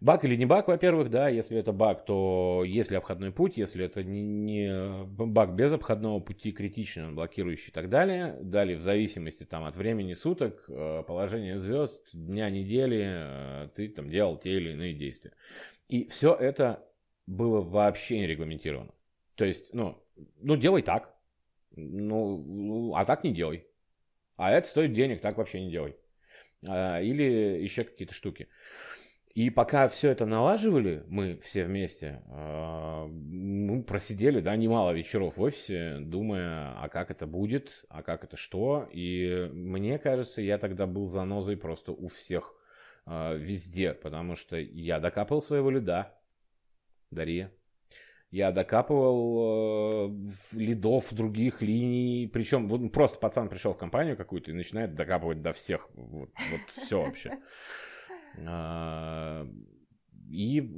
[0.00, 3.84] Баг или не баг, во-первых, да, если это баг, то есть ли обходной путь, если
[3.84, 8.36] это не, не баг без обходного пути, критичный, он блокирующий и так далее.
[8.42, 14.10] Далее, в зависимости там, от времени суток, э, положения звезд, дня недели, э, ты там
[14.10, 15.32] делал те или иные действия.
[15.88, 16.86] И все это
[17.26, 18.92] было вообще не регламентировано.
[19.34, 20.02] То есть, ну,
[20.40, 21.14] ну делай так,
[21.74, 23.66] ну, а так не делай.
[24.36, 25.96] А это стоит денег, так вообще не делай.
[26.66, 27.22] А, или
[27.62, 28.48] еще какие-то штуки.
[29.36, 35.42] И пока все это налаживали, мы все вместе, э, ну, просидели, да, немало вечеров в
[35.42, 38.88] офисе, думая, а как это будет, а как это что.
[38.92, 42.54] И мне кажется, я тогда был занозой просто у всех
[43.04, 46.14] э, везде, потому что я докапывал своего лида,
[47.10, 47.52] Дарья.
[48.30, 54.54] Я докапывал э, лидов других линий, причем вот, просто пацан пришел в компанию какую-то и
[54.54, 57.32] начинает докапывать до всех, вот, вот все вообще.
[58.46, 59.46] А,
[60.28, 60.72] и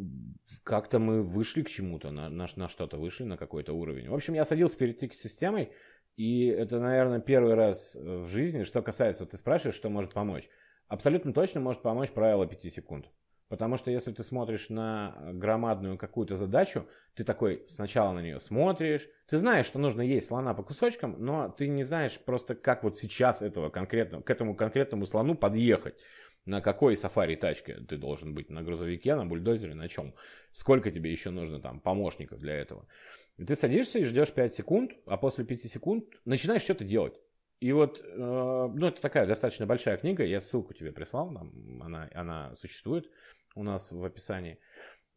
[0.65, 4.09] как-то мы вышли к чему-то, на, на, на что-то вышли, на какой-то уровень.
[4.09, 5.73] В общем, я садился перед системой,
[6.17, 10.49] и это, наверное, первый раз в жизни, что касается, вот ты спрашиваешь, что может помочь.
[10.89, 13.07] Абсолютно точно может помочь правило 5 секунд.
[13.49, 19.09] Потому что если ты смотришь на громадную какую-то задачу, ты такой сначала на нее смотришь,
[19.27, 22.99] ты знаешь, что нужно есть слона по кусочкам, но ты не знаешь просто, как вот
[22.99, 25.99] сейчас этого конкретного, к этому конкретному слону подъехать
[26.49, 30.15] на какой сафари тачке ты должен быть, на грузовике, на бульдозере, на чем,
[30.53, 32.89] сколько тебе еще нужно там помощников для этого.
[33.37, 37.21] И ты садишься и ждешь 5 секунд, а после 5 секунд начинаешь что-то делать.
[37.61, 42.09] И вот, э, ну, это такая достаточно большая книга, я ссылку тебе прислал, там, она,
[42.15, 43.11] она существует
[43.55, 44.59] у нас в описании.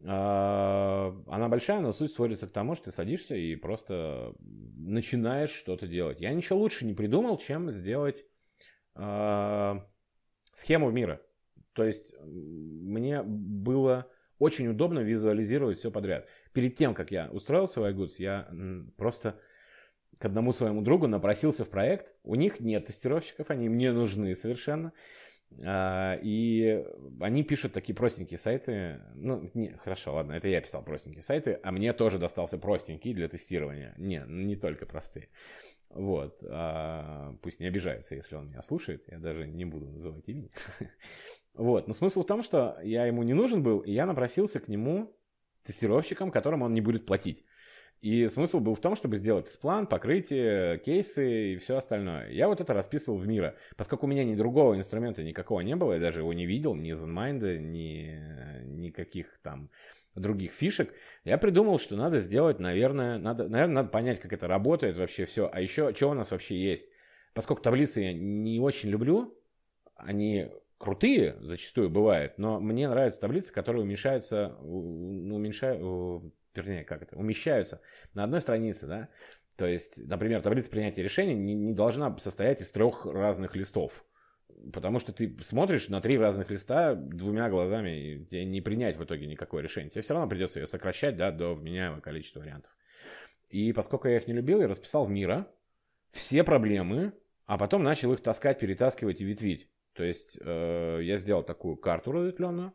[0.01, 5.87] Э, она большая, но суть сводится к тому, что ты садишься и просто начинаешь что-то
[5.87, 6.19] делать.
[6.19, 8.25] Я ничего лучше не придумал, чем сделать
[8.95, 9.79] э,
[10.53, 11.21] схему мира.
[11.73, 14.07] То есть мне было
[14.39, 16.27] очень удобно визуализировать все подряд.
[16.53, 18.49] Перед тем, как я устроился в iGoods, я
[18.97, 19.39] просто
[20.17, 22.15] к одному своему другу напросился в проект.
[22.23, 24.93] У них нет тестировщиков, они мне нужны совершенно.
[25.63, 26.85] А, и
[27.19, 29.01] они пишут такие простенькие сайты.
[29.15, 33.27] Ну, не, хорошо, ладно, это я писал простенькие сайты, а мне тоже достался простенький для
[33.27, 33.93] тестирования.
[33.97, 35.29] Не, не только простые.
[35.89, 36.39] Вот.
[36.43, 39.03] А, пусть не обижается, если он меня слушает.
[39.07, 40.51] Я даже не буду называть имени.
[41.53, 41.85] Вот.
[41.85, 45.13] Но смысл в том, что я ему не нужен был, и я напросился к нему
[45.63, 47.43] тестировщиком, которому он не будет платить.
[48.01, 52.31] И смысл был в том, чтобы сделать план, покрытие, кейсы и все остальное.
[52.31, 53.55] Я вот это расписывал в мира.
[53.77, 56.93] Поскольку у меня ни другого инструмента никакого не было, я даже его не видел, ни
[56.93, 58.19] ZenMind, ни
[58.65, 59.69] никаких там
[60.15, 64.97] других фишек, я придумал, что надо сделать, наверное, надо, наверное, надо понять, как это работает
[64.97, 65.49] вообще все.
[65.51, 66.89] А еще, что у нас вообще есть.
[67.33, 69.37] Поскольку таблицы я не очень люблю,
[69.95, 77.81] они крутые зачастую бывают, но мне нравятся таблицы, которые уменьшаются, уменьшают, вернее, как это, умещаются
[78.13, 79.09] на одной странице, да.
[79.57, 84.05] То есть, например, таблица принятия решений не, не должна состоять из трех разных листов
[84.73, 89.03] потому что ты смотришь на три разных листа двумя глазами, и тебе не принять в
[89.03, 89.89] итоге никакое решение.
[89.89, 92.71] Тебе все равно придется ее сокращать да, до вменяемого количества вариантов.
[93.49, 95.47] И поскольку я их не любил, я расписал в мира
[96.11, 97.13] все проблемы,
[97.45, 99.69] а потом начал их таскать, перетаскивать и ветвить.
[99.93, 102.73] То есть э, я сделал такую карту разветвленную,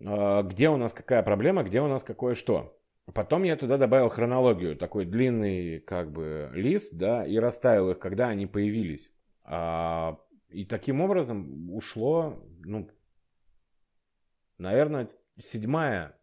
[0.00, 2.78] где у нас какая проблема, где у нас какое что.
[3.14, 8.28] Потом я туда добавил хронологию, такой длинный как бы лист, да, и расставил их, когда
[8.28, 9.10] они появились.
[9.44, 10.18] А,
[10.50, 12.90] и таким образом ушло, ну,
[14.58, 15.08] наверное,
[15.38, 16.18] седьмая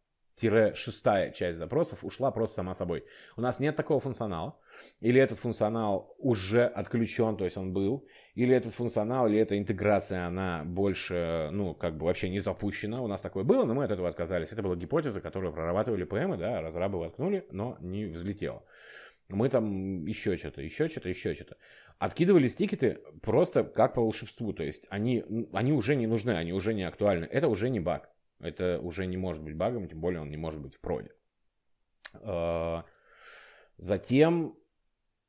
[0.76, 3.06] шестая часть запросов ушла просто сама собой.
[3.36, 4.58] У нас нет такого функционала.
[5.00, 8.08] Или этот функционал уже отключен, то есть он был.
[8.34, 13.02] Или этот функционал, или эта интеграция, она больше, ну, как бы вообще не запущена.
[13.02, 14.52] У нас такое было, но мы от этого отказались.
[14.52, 18.64] Это была гипотеза, которую прорабатывали ПМы, да, разрабы воткнули, но не взлетело.
[19.30, 21.58] Мы там еще что-то, еще что-то, еще что-то.
[21.98, 24.54] Откидывались тикеты просто как по волшебству.
[24.54, 27.26] То есть они, они уже не нужны, они уже не актуальны.
[27.26, 28.10] Это уже не баг.
[28.40, 31.12] Это уже не может быть багом, тем более он не может быть в проде.
[32.22, 32.84] А,
[33.78, 34.58] затем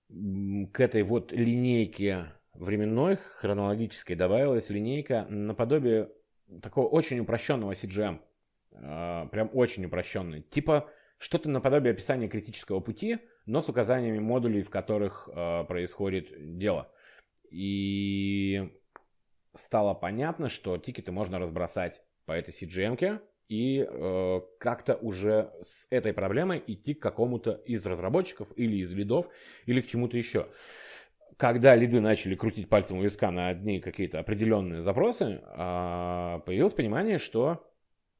[0.08, 6.10] к этой вот линейке временной, хронологической, добавилась линейка наподобие
[6.62, 8.20] такого очень упрощенного CGM.
[8.72, 10.42] А, прям очень упрощенный.
[10.42, 16.90] Типа что-то наподобие описания критического пути, но с указаниями модулей, в которых а, происходит дело.
[17.50, 18.70] И
[19.54, 26.12] стало понятно, что тикеты можно разбросать по этой CGM и э, как-то уже с этой
[26.12, 29.26] проблемой идти к какому-то из разработчиков или из лидов
[29.66, 30.48] или к чему-то еще.
[31.36, 37.18] Когда лиды начали крутить пальцем у виска на одни какие-то определенные запросы, э, появилось понимание,
[37.18, 37.62] что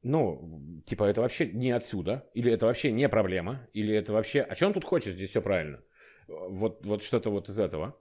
[0.03, 4.55] ну, типа, это вообще не отсюда, или это вообще не проблема, или это вообще, о
[4.55, 5.81] чем тут хочешь, здесь все правильно.
[6.27, 7.99] Вот, вот что-то вот из этого.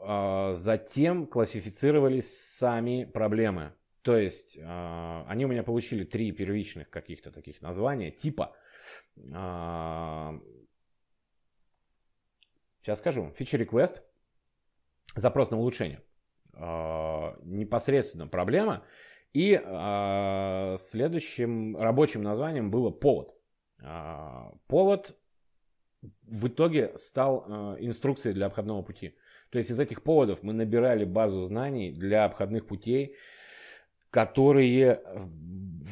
[0.00, 3.72] А, затем классифицировались сами проблемы.
[4.02, 8.54] То есть э, они у меня получили три первичных каких-то таких названия, типа.
[9.16, 10.38] Э,
[12.82, 13.32] сейчас скажу.
[13.38, 14.02] Feature request,
[15.14, 16.02] запрос на улучшение.
[16.54, 18.84] Э, непосредственно проблема.
[19.32, 23.32] И э, следующим рабочим названием было повод.
[23.80, 25.16] Э, повод
[26.22, 29.14] в итоге стал э, инструкцией для обходного пути.
[29.50, 33.16] То есть из этих поводов мы набирали базу знаний для обходных путей,
[34.12, 35.26] которые э,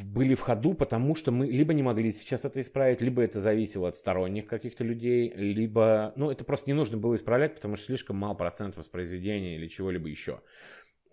[0.05, 3.89] были в ходу, потому что мы либо не могли сейчас это исправить, либо это зависело
[3.89, 8.17] от сторонних каких-то людей, либо, ну, это просто не нужно было исправлять, потому что слишком
[8.17, 10.41] мал процент воспроизведения или чего-либо еще.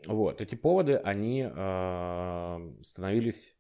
[0.07, 3.57] Вот, эти поводы, они э, становились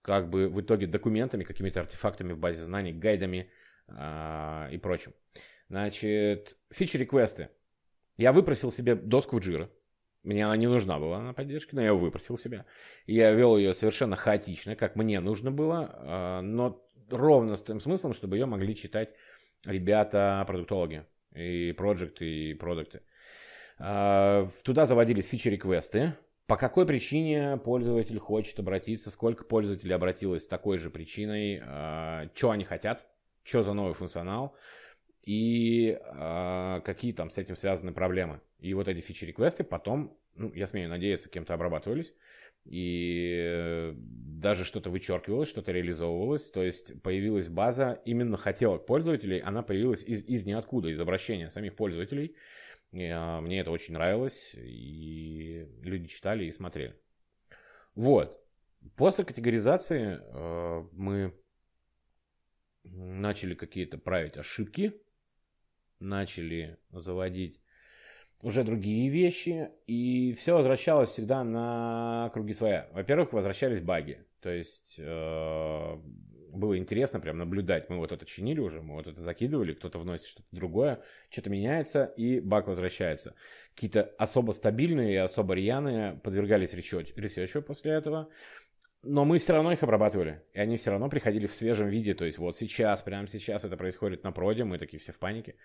[0.00, 3.50] как бы в итоге документами, какими-то артефактами в базе знаний, гайдами
[3.88, 5.12] э, и прочим.
[5.68, 7.48] Значит, фичи-реквесты.
[8.16, 9.68] Я выпросил себе доску Jira,
[10.24, 12.64] мне она не нужна была на поддержке, но я выпросил себя.
[13.06, 18.14] я вел ее совершенно хаотично, как мне нужно было, а, но ровно с тем смыслом,
[18.14, 19.10] чтобы ее могли читать
[19.66, 23.02] ребята-продуктологи и проекты, и продукты.
[23.78, 26.14] А, туда заводились фичи-реквесты,
[26.46, 32.50] по какой причине пользователь хочет обратиться, сколько пользователей обратилось с такой же причиной, а, что
[32.50, 33.06] они хотят,
[33.42, 34.56] что за новый функционал
[35.22, 35.98] и
[36.84, 38.40] какие там с этим связаны проблемы.
[38.58, 42.14] И вот эти фичи-реквесты потом, ну, я смею надеяться, кем-то обрабатывались.
[42.64, 46.50] И даже что-то вычеркивалось, что-то реализовывалось.
[46.50, 49.38] То есть появилась база именно хотелок пользователей.
[49.38, 52.36] Она появилась из, из ниоткуда, из обращения самих пользователей.
[52.92, 54.54] И, а, мне это очень нравилось.
[54.54, 56.98] И люди читали и смотрели.
[57.94, 58.40] Вот.
[58.96, 61.34] После категоризации э, мы
[62.84, 64.92] начали какие-то править ошибки,
[66.00, 67.60] начали заводить
[68.44, 72.88] уже другие вещи, и все возвращалось всегда на круги своя.
[72.92, 75.96] Во-первых, возвращались баги, то есть э,
[76.52, 77.88] было интересно прям наблюдать.
[77.88, 82.04] Мы вот это чинили уже, мы вот это закидывали, кто-то вносит что-то другое, что-то меняется,
[82.04, 83.34] и баг возвращается.
[83.74, 88.28] Какие-то особо стабильные и особо рьяные подвергались ресерчу после этого.
[89.02, 92.24] Но мы все равно их обрабатывали, и они все равно приходили в свежем виде, то
[92.26, 95.56] есть вот сейчас, прямо сейчас это происходит на проде, мы такие все в панике.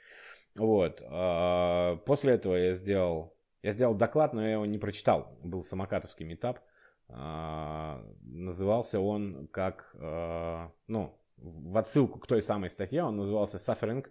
[0.55, 1.01] Вот.
[1.05, 5.37] А, после этого я сделал, я сделал доклад, но я его не прочитал.
[5.43, 6.59] Был самокатовский метап.
[7.07, 14.05] А, назывался он как, а, ну, в отсылку к той самой статье, он назывался Suffering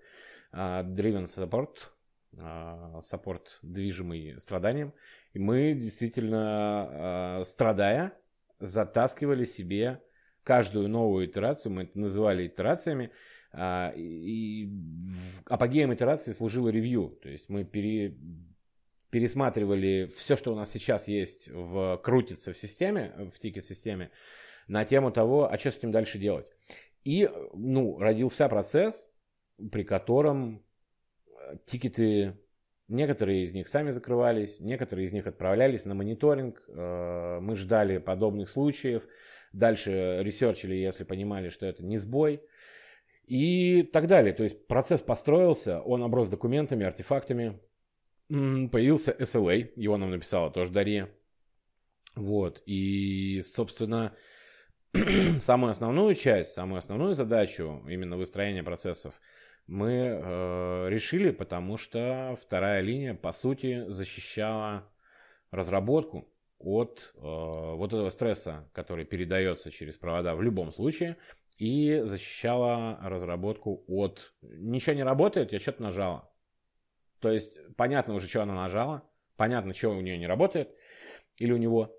[0.50, 4.94] Driven Support, саппорт, движимый страданием.
[5.34, 8.14] И мы действительно, страдая,
[8.60, 10.00] затаскивали себе
[10.42, 13.12] каждую новую итерацию, мы это называли итерациями, а,
[13.96, 14.68] и
[15.46, 17.18] апогеем итерации служило ревью.
[17.22, 18.16] То есть мы пере...
[19.10, 24.10] пересматривали все, что у нас сейчас есть, в, крутится в системе, в тикет-системе,
[24.68, 26.50] на тему того, а что с этим дальше делать.
[27.04, 29.08] И, ну, родился процесс,
[29.72, 30.62] при котором
[31.26, 32.36] э, тикеты,
[32.86, 38.50] некоторые из них сами закрывались, некоторые из них отправлялись на мониторинг, э, мы ждали подобных
[38.50, 39.02] случаев,
[39.52, 42.42] дальше ресерчили, если понимали, что это не сбой,
[43.28, 44.32] и так далее.
[44.32, 47.60] То есть процесс построился, он оброс документами, артефактами,
[48.28, 51.10] появился SLA, его нам написала тоже Дарья.
[52.14, 54.14] Вот, и, собственно,
[55.40, 59.14] самую основную часть, самую основную задачу именно выстроения процессов
[59.68, 64.90] мы э, решили, потому что вторая линия, по сути, защищала
[65.50, 66.26] разработку
[66.58, 71.16] от э, вот этого стресса, который передается через провода в любом случае,
[71.58, 76.32] и защищала разработку от ничего не работает, я что-то нажала.
[77.20, 79.02] То есть понятно уже, что она нажала,
[79.36, 80.74] понятно, что у нее не работает,
[81.36, 81.94] или у него,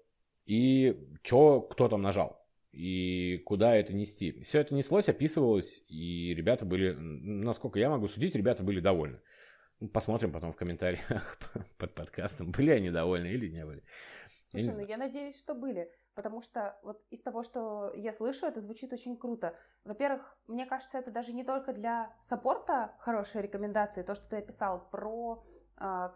[0.45, 2.39] и что кто там нажал
[2.72, 4.41] и куда это нести.
[4.41, 9.19] Все это неслось, описывалось, и ребята были, насколько я могу судить, ребята были довольны.
[9.80, 11.39] Ну, посмотрим потом в комментариях
[11.78, 13.84] под подкастом, были они довольны или не были.
[14.52, 18.45] Слушай, я ну я надеюсь, что были, потому что вот из того, что я слышу,
[18.45, 19.55] это звучит очень круто.
[19.86, 24.89] Во-первых, мне кажется, это даже не только для саппорта хорошие рекомендации, то, что ты описал
[24.89, 25.41] про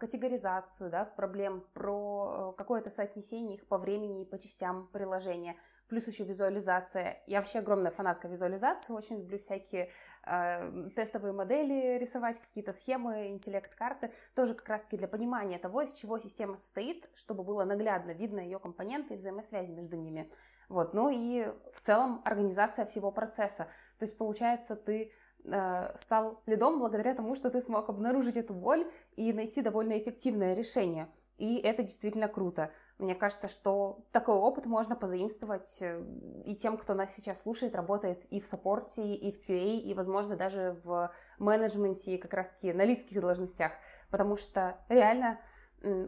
[0.00, 5.56] категоризацию да, проблем, про э, какое-то соотнесение их по времени и по частям приложения–
[5.88, 7.22] плюс еще визуализация.
[7.26, 9.90] Я вообще огромная фанатка визуализации, очень люблю всякие
[10.26, 16.18] э, тестовые модели рисовать, какие-то схемы, интеллект-карты, тоже как раз-таки для понимания того, из чего
[16.18, 20.30] система состоит, чтобы было наглядно видно ее компоненты и взаимосвязи между ними.
[20.68, 20.94] Вот.
[20.94, 23.68] Ну и в целом организация всего процесса.
[23.98, 25.12] То есть получается, ты
[25.96, 31.08] стал лидом благодаря тому, что ты смог обнаружить эту боль и найти довольно эффективное решение–
[31.36, 32.70] и это действительно круто.
[32.98, 36.00] Мне кажется, что такой опыт можно позаимствовать э,
[36.46, 40.36] и тем, кто нас сейчас слушает, работает и в саппорте, и в QA, и, возможно,
[40.36, 43.72] даже в менеджменте, как раз-таки на лидских должностях.
[44.10, 45.40] Потому что реально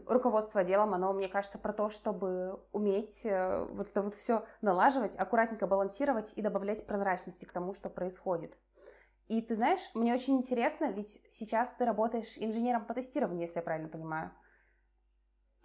[0.07, 5.17] руководство делом, оно, мне кажется, про то, чтобы уметь э, вот это вот все налаживать,
[5.17, 8.57] аккуратненько балансировать и добавлять прозрачности к тому, что происходит.
[9.29, 13.63] И ты знаешь, мне очень интересно, ведь сейчас ты работаешь инженером по тестированию, если я
[13.63, 14.31] правильно понимаю.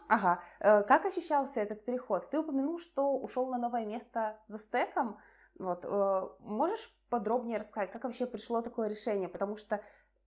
[0.07, 0.41] Ага.
[0.59, 2.29] Э, как ощущался этот переход?
[2.29, 5.19] Ты упомянул, что ушел на новое место за стеком.
[5.57, 5.85] Вот.
[5.85, 9.29] Э, можешь подробнее рассказать, как вообще пришло такое решение?
[9.29, 9.79] Потому что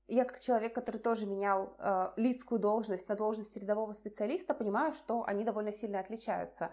[0.06, 5.24] я как человек, который тоже менял э, лидскую должность на должность рядового специалиста, понимаю, что
[5.24, 6.70] они довольно сильно отличаются.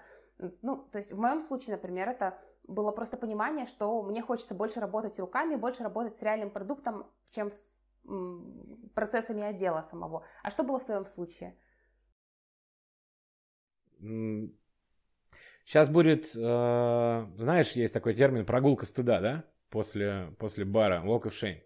[0.61, 2.37] Ну, то есть в моем случае, например, это
[2.71, 7.51] было просто понимание, что мне хочется больше работать руками, больше работать с реальным продуктом, чем
[7.51, 7.79] с
[8.95, 10.25] процессами отдела самого.
[10.43, 11.55] А что было в твоем случае?
[15.65, 19.45] Сейчас будет, э, знаешь, есть такой термин прогулка стыда, да?
[19.69, 21.61] После, после бара, walk of shame.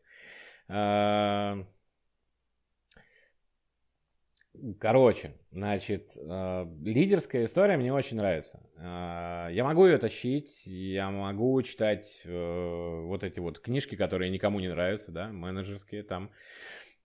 [4.79, 8.61] Короче, значит, э, лидерская история мне очень нравится.
[8.77, 14.59] Э, я могу ее тащить, я могу читать э, вот эти вот книжки, которые никому
[14.59, 16.31] не нравятся, да, менеджерские там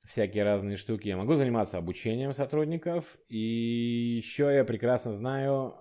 [0.05, 1.09] всякие разные штуки.
[1.09, 3.19] Я могу заниматься обучением сотрудников.
[3.29, 5.75] И еще я прекрасно знаю,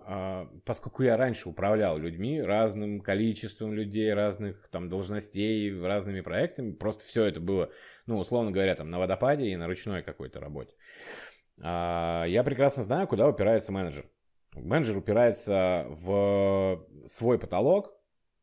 [0.66, 7.24] поскольку я раньше управлял людьми, разным количеством людей, разных там должностей, разными проектами, просто все
[7.26, 7.72] это было,
[8.08, 10.74] ну, условно говоря, там на водопаде и на ручной какой-то работе.
[11.62, 14.10] А, я прекрасно знаю, куда упирается менеджер.
[14.56, 17.94] Менеджер упирается в свой потолок,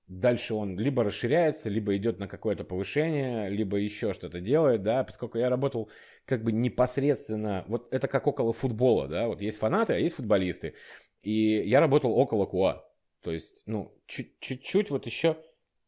[0.06, 5.38] дальше он либо расширяется, либо идет на какое-то повышение, либо еще что-то делает, да, поскольку
[5.38, 5.90] я работал
[6.24, 10.74] как бы непосредственно, вот это как около футбола, да, вот есть фанаты, а есть футболисты,
[11.22, 12.88] и я работал около КУА,
[13.22, 15.36] то есть, ну, чуть-чуть вот еще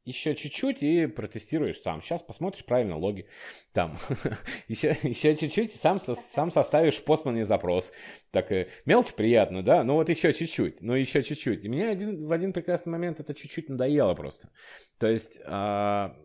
[0.08, 2.02] еще чуть-чуть и протестируешь сам.
[2.02, 3.26] Сейчас посмотришь правильно логи.
[3.72, 3.96] Там.
[4.68, 7.92] еще, еще чуть-чуть сам, сам составишь в постмане запрос.
[8.30, 9.84] Так, э, мелочь приятно, да?
[9.84, 10.80] Ну вот еще чуть-чуть.
[10.80, 11.64] Ну еще чуть-чуть.
[11.64, 14.50] И мне один, в один прекрасный момент это чуть-чуть надоело просто.
[14.98, 16.16] То есть а,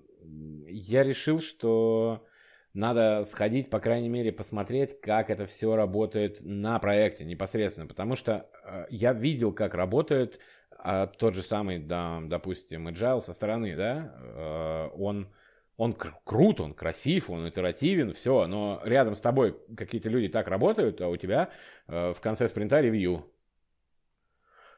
[0.68, 2.26] я решил, что
[2.74, 7.88] надо сходить, по крайней мере, посмотреть, как это все работает на проекте непосредственно.
[7.88, 10.40] Потому что э, я видел, как работает
[10.86, 15.30] а тот же самый, да, допустим, Agile со стороны, да, э, он,
[15.78, 20.50] он кр- крут, он красив, он итеративен, все, но рядом с тобой какие-то люди так
[20.50, 21.52] работают, а у тебя
[21.88, 23.33] э, в конце спринта ревью.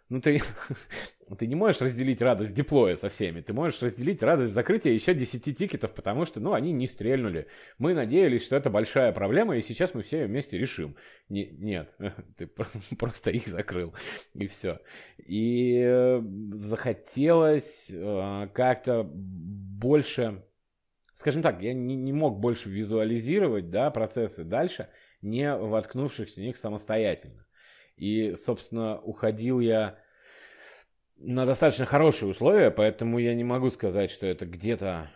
[0.10, 0.42] Ну ты,
[1.38, 5.58] ты не можешь разделить радость деплоя со всеми, ты можешь разделить радость закрытия еще 10
[5.58, 7.48] тикетов, потому что, ну, они не стрельнули.
[7.80, 10.96] Мы надеялись, что это большая проблема, и сейчас мы все вместе решим.
[11.30, 11.96] Не, нет,
[12.38, 12.48] ты
[12.98, 13.94] просто их закрыл,
[14.34, 14.80] и все.
[15.18, 20.44] И э, захотелось э, как-то больше,
[21.14, 24.90] скажем так, я не, не мог больше визуализировать, да, процессы дальше,
[25.22, 27.45] не воткнувшись в них самостоятельно.
[27.98, 29.98] И, собственно, уходил я
[31.18, 35.12] на достаточно хорошие условия, поэтому я не могу сказать, что это где-то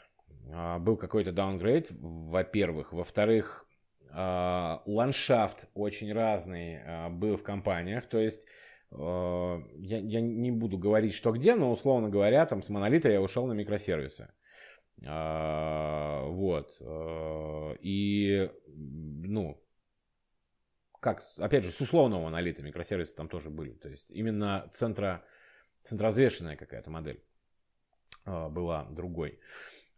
[0.51, 2.93] а, был какой-то даунгрейд, во-первых.
[2.93, 3.65] Во-вторых,
[4.11, 8.45] а, ландшафт очень разный а, был в компаниях, то есть
[8.91, 13.21] а, я, я не буду говорить, что где, но, условно говоря, там с монолита я
[13.21, 14.30] ушел на микросервисы.
[15.05, 16.75] А, вот.
[16.82, 19.61] А, и, ну,
[21.00, 23.72] как, опять же, с условного монолита микросервисы там тоже были.
[23.74, 25.24] То есть именно центра,
[25.84, 27.22] центрозвешенная какая-то модель
[28.26, 29.39] э, была другой.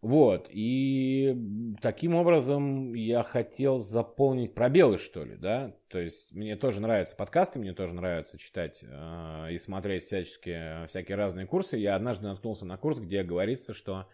[0.02, 1.38] Вот, и
[1.80, 7.60] таким образом я хотел заполнить пробелы, что ли, да, то есть мне тоже нравятся подкасты,
[7.60, 11.78] мне тоже нравится читать э, и смотреть всяческие, всякие разные курсы.
[11.78, 14.08] Я однажды наткнулся на курс, где говорится, что а,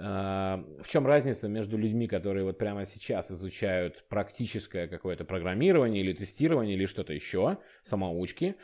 [0.00, 6.74] в чем разница между людьми, которые вот прямо сейчас изучают практическое какое-то программирование или тестирование
[6.74, 8.56] или что-то еще, самоучки,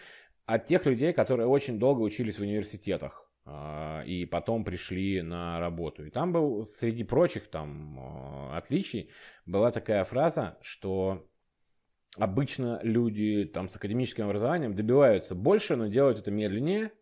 [0.46, 6.04] от тех людей, которые очень долго учились в университетах а, и потом пришли на работу.
[6.04, 9.10] И там был, среди прочих там а, отличий,
[9.44, 11.28] была такая фраза, что
[12.16, 16.92] обычно люди там с академическим образованием добиваются больше, но делают это медленнее,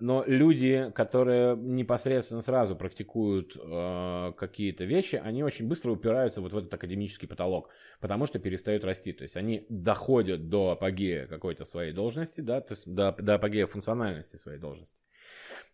[0.00, 6.58] но люди, которые непосредственно сразу практикуют э, какие-то вещи, они очень быстро упираются вот в
[6.58, 7.70] этот академический потолок,
[8.00, 9.12] потому что перестают расти.
[9.12, 13.66] То есть они доходят до апогея какой-то своей должности, да, то есть до, до апогея
[13.66, 15.00] функциональности своей должности.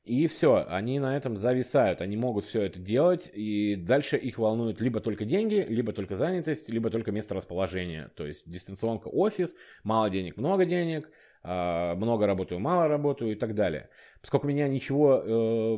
[0.04, 4.78] И все, они на этом зависают, они могут все это делать, и дальше их волнуют
[4.80, 8.10] либо только деньги, либо только занятость, либо только место расположения.
[8.14, 11.10] То есть дистанционка офис, мало денег, много денег,
[11.42, 13.88] э, много работаю, мало работаю и так далее.
[14.24, 15.76] Поскольку меня ничего э,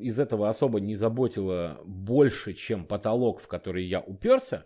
[0.00, 4.64] из этого особо не заботило больше, чем потолок, в который я уперся,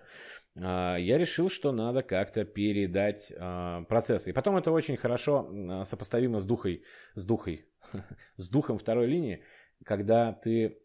[0.54, 4.28] э, я решил, что надо как-то передать э, процессы.
[4.28, 6.84] И потом это очень хорошо э, сопоставимо с духой,
[7.14, 7.64] с духой,
[8.36, 9.42] с духом второй линии,
[9.86, 10.76] когда ты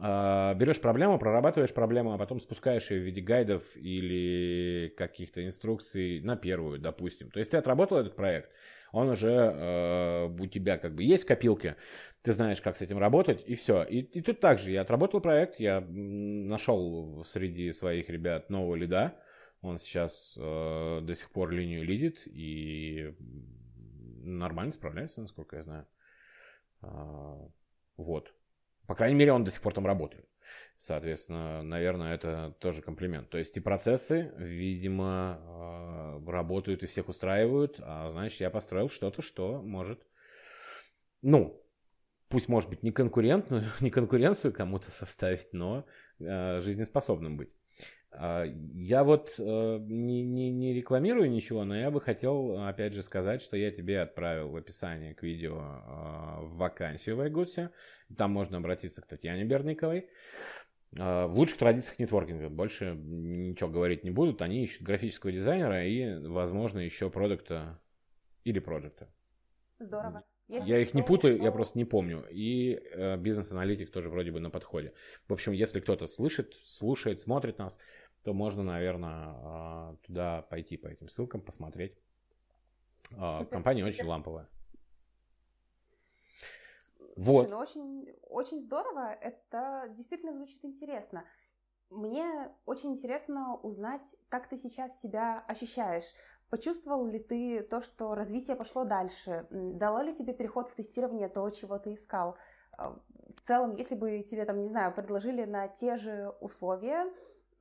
[0.00, 6.20] э, берешь проблему, прорабатываешь проблему, а потом спускаешь ее в виде гайдов или каких-то инструкций
[6.22, 7.30] на первую, допустим.
[7.30, 8.50] То есть ты отработал этот проект,
[8.92, 11.76] он уже э, у тебя как бы есть в копилке,
[12.22, 13.82] ты знаешь, как с этим работать, и все.
[13.82, 19.14] И, и тут также я отработал проект, я нашел среди своих ребят нового лида,
[19.62, 23.14] он сейчас э, до сих пор линию лидит и
[24.22, 25.86] нормально справляется, насколько я знаю.
[26.82, 27.38] А,
[27.96, 28.32] вот.
[28.86, 30.26] По крайней мере, он до сих пор там работает.
[30.78, 33.28] Соответственно, наверное, это тоже комплимент.
[33.28, 39.20] То есть и процессы, видимо, а, работают и всех устраивают, а значит, я построил что-то,
[39.20, 40.06] что может,
[41.20, 41.62] ну,
[42.28, 45.84] пусть может быть не конкурентную, не конкуренцию кому-то составить, но
[46.18, 47.50] э, жизнеспособным быть.
[48.12, 48.44] Э,
[48.74, 53.42] я вот э, не, не, не рекламирую ничего, но я бы хотел, опять же, сказать,
[53.42, 57.70] что я тебе отправил в описании к видео э, вакансию в Айгутсе.
[58.16, 60.08] Там можно обратиться к Татьяне Берниковой.
[60.98, 62.48] А, в лучших традициях нетворкинга.
[62.48, 64.42] Больше ничего говорить не будут.
[64.42, 67.80] Они ищут графического дизайнера и, возможно, еще продукта
[68.44, 69.08] или проекта.
[69.78, 70.24] Здорово.
[70.48, 71.44] Если я их не путаю, то...
[71.44, 72.24] я просто не помню.
[72.28, 74.92] И э, бизнес-аналитик тоже вроде бы на подходе.
[75.28, 77.78] В общем, если кто-то слышит, слушает, смотрит нас,
[78.22, 81.96] то можно, наверное, э, туда пойти по этим ссылкам, посмотреть.
[83.12, 84.48] Э, компания очень ламповая.
[87.16, 87.50] Слушай, вот.
[87.50, 89.12] ну очень, очень здорово.
[89.12, 91.24] Это действительно звучит интересно.
[91.90, 96.04] Мне очень интересно узнать, как ты сейчас себя ощущаешь.
[96.48, 99.46] Почувствовал ли ты то, что развитие пошло дальше?
[99.50, 102.36] Дало ли тебе переход в тестирование то, чего ты искал?
[102.72, 102.98] А,
[103.36, 107.06] в целом, если бы тебе, там, не знаю, предложили на те же условия,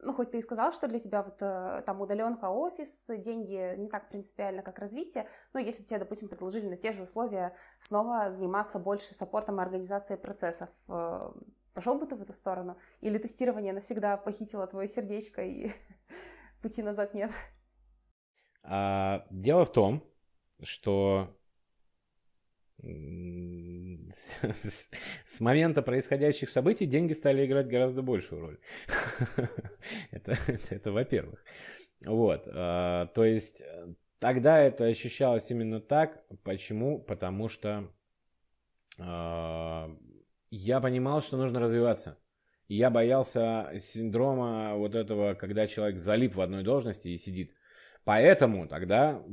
[0.01, 3.89] ну, хоть ты и сказал, что для тебя вот э, там удаленка, офис, деньги не
[3.89, 8.29] так принципиально, как развитие, но если бы тебе, допустим, предложили на те же условия снова
[8.29, 11.31] заниматься больше саппортом и организацией процессов, э,
[11.73, 12.77] пошел бы ты в эту сторону?
[13.01, 15.69] Или тестирование навсегда похитило твое сердечко и
[16.61, 17.31] пути назад нет?
[18.63, 20.03] А, дело в том,
[20.61, 21.35] что
[24.41, 24.89] с,
[25.25, 28.59] с момента происходящих событий деньги стали играть гораздо большую роль.
[30.11, 31.43] это, это, это во-первых.
[32.05, 33.61] Вот, а, то есть
[34.19, 36.23] тогда это ощущалось именно так.
[36.43, 36.99] Почему?
[36.99, 37.91] Потому что
[38.97, 39.95] э,
[40.51, 42.17] я понимал, что нужно развиваться.
[42.67, 47.53] Я боялся синдрома вот этого, когда человек залип в одной должности и сидит.
[48.09, 49.23] Поэтому тогда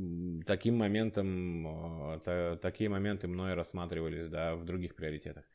[0.47, 5.47] таким моментом, э, такие моменты мной рассматривались да, в других приоритетах.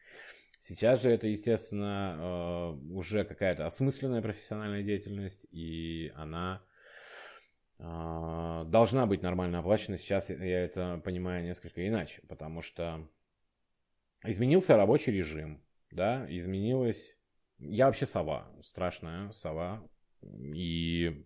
[0.60, 6.64] Сейчас же это, естественно, э, уже какая-то осмысленная профессиональная деятельность, и она
[7.78, 10.00] э, должна быть нормально оплачена.
[10.00, 13.08] Сейчас я это понимаю несколько иначе, потому что
[14.24, 15.62] изменился рабочий режим,
[15.92, 17.16] да, изменилось...
[17.60, 19.88] Я вообще сова, страшная сова,
[20.24, 21.24] и,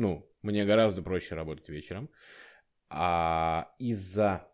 [0.00, 2.08] ну, мне гораздо проще работать вечером.
[2.88, 4.48] А из-за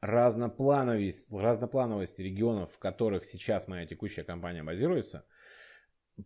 [0.00, 5.24] разноплановость, разноплановости регионов, в которых сейчас моя текущая компания базируется,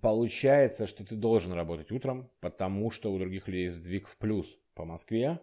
[0.01, 4.87] получается, что ты должен работать утром, потому что у других людей сдвиг в плюс по
[4.87, 5.39] Москве.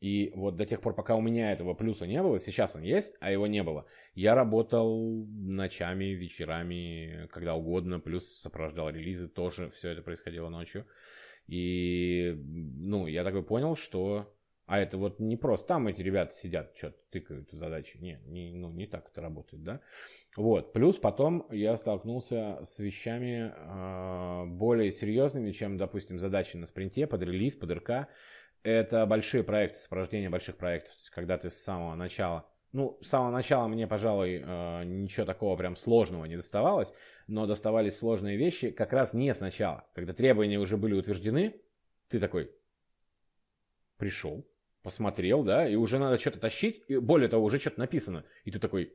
[0.00, 3.16] И вот до тех пор, пока у меня этого плюса не было, сейчас он есть,
[3.20, 9.88] а его не было, я работал ночами, вечерами, когда угодно, плюс сопровождал релизы, тоже все
[9.88, 10.86] это происходило ночью.
[11.48, 14.32] И, ну, я такой понял, что
[14.68, 17.96] а это вот не просто там эти ребята сидят, что-то тыкают задачи.
[17.96, 19.80] Не, не, ну, не так это работает, да.
[20.36, 20.74] Вот.
[20.74, 27.22] Плюс потом я столкнулся с вещами э, более серьезными, чем, допустим, задачи на спринте, под
[27.22, 28.08] релиз, под РК.
[28.62, 30.92] Это большие проекты, сопровождение больших проектов.
[31.14, 35.76] Когда ты с самого начала ну, с самого начала мне, пожалуй, э, ничего такого прям
[35.76, 36.92] сложного не доставалось,
[37.26, 39.86] но доставались сложные вещи как раз не сначала.
[39.94, 41.60] Когда требования уже были утверждены,
[42.08, 42.50] ты такой
[43.96, 44.46] пришел,
[44.82, 48.24] посмотрел, да, и уже надо что-то тащить, и более того, уже что-то написано.
[48.44, 48.94] И ты такой,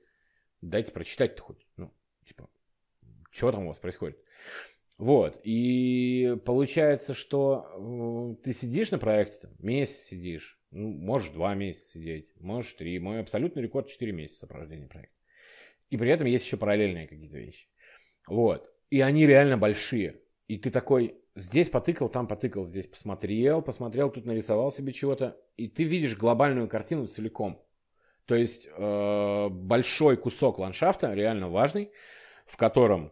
[0.62, 1.66] дайте прочитать-то хоть.
[1.78, 1.92] Ну,
[2.26, 2.50] типа,
[3.32, 4.20] что там у вас происходит?
[4.98, 11.54] Вот, и получается, что э, ты сидишь на проекте, там, месяц сидишь, ну, можешь два
[11.54, 12.98] месяца сидеть, можешь три.
[13.00, 15.16] Мой абсолютный рекорд 4 месяца сопровождения проекта.
[15.90, 17.68] И при этом есть еще параллельные какие-то вещи.
[18.28, 18.74] Вот.
[18.90, 20.20] И они реально большие.
[20.48, 25.38] И ты такой, здесь потыкал, там потыкал, здесь посмотрел, посмотрел, тут нарисовал себе чего-то.
[25.56, 27.64] И ты видишь глобальную картину целиком.
[28.26, 31.92] То есть э, большой кусок ландшафта, реально важный,
[32.46, 33.12] в котором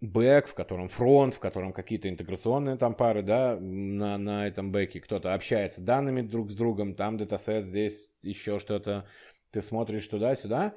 [0.00, 5.00] бэк, в котором фронт, в котором какие-то интеграционные там пары, да, на, на этом бэке
[5.00, 9.06] кто-то общается данными друг с другом, там датасет, здесь еще что-то,
[9.50, 10.74] ты смотришь туда-сюда,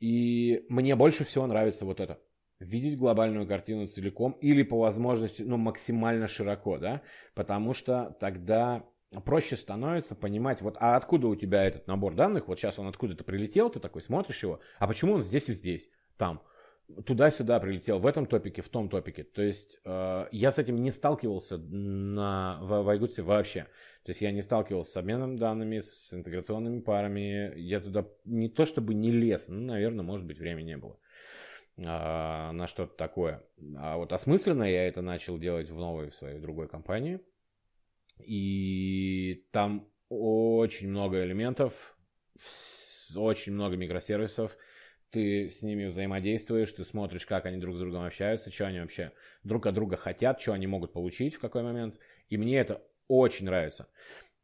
[0.00, 2.18] и мне больше всего нравится вот это.
[2.60, 7.02] Видеть глобальную картину целиком или по возможности, ну, максимально широко, да,
[7.34, 8.84] потому что тогда
[9.24, 13.24] проще становится понимать, вот, а откуда у тебя этот набор данных, вот сейчас он откуда-то
[13.24, 16.42] прилетел, ты такой смотришь его, а почему он здесь и здесь, там,
[17.06, 19.24] туда-сюда прилетел, в этом топике, в том топике.
[19.24, 23.66] То есть э, я с этим не сталкивался на, в, в Айгутсе вообще.
[24.04, 27.58] То есть я не сталкивался с обменом данными, с интеграционными парами.
[27.58, 30.98] Я туда не то чтобы не лез, ну, наверное, может быть, времени не было
[31.78, 33.42] э, на что-то такое.
[33.76, 37.20] А вот осмысленно я это начал делать в новой в своей другой компании.
[38.18, 41.96] И там очень много элементов,
[43.16, 44.56] очень много микросервисов,
[45.14, 49.12] ты с ними взаимодействуешь, ты смотришь, как они друг с другом общаются, что они вообще
[49.44, 51.98] друг от друга хотят, что они могут получить в какой момент.
[52.28, 53.86] И мне это очень нравится.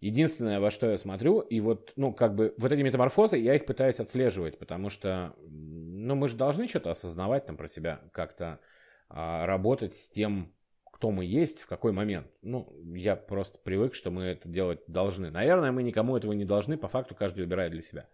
[0.01, 3.67] Единственное, во что я смотрю, и вот, ну, как бы, вот эти метаморфозы, я их
[3.67, 8.61] пытаюсь отслеживать, потому что, ну, мы же должны что-то осознавать там про себя, как-то
[9.09, 10.55] а, работать с тем,
[10.85, 12.29] кто мы есть, в какой момент.
[12.43, 15.31] Ну, я просто привык, что мы это делать должны.
[15.31, 18.09] Наверное, мы никому этого не должны, по факту каждый выбирает для себя.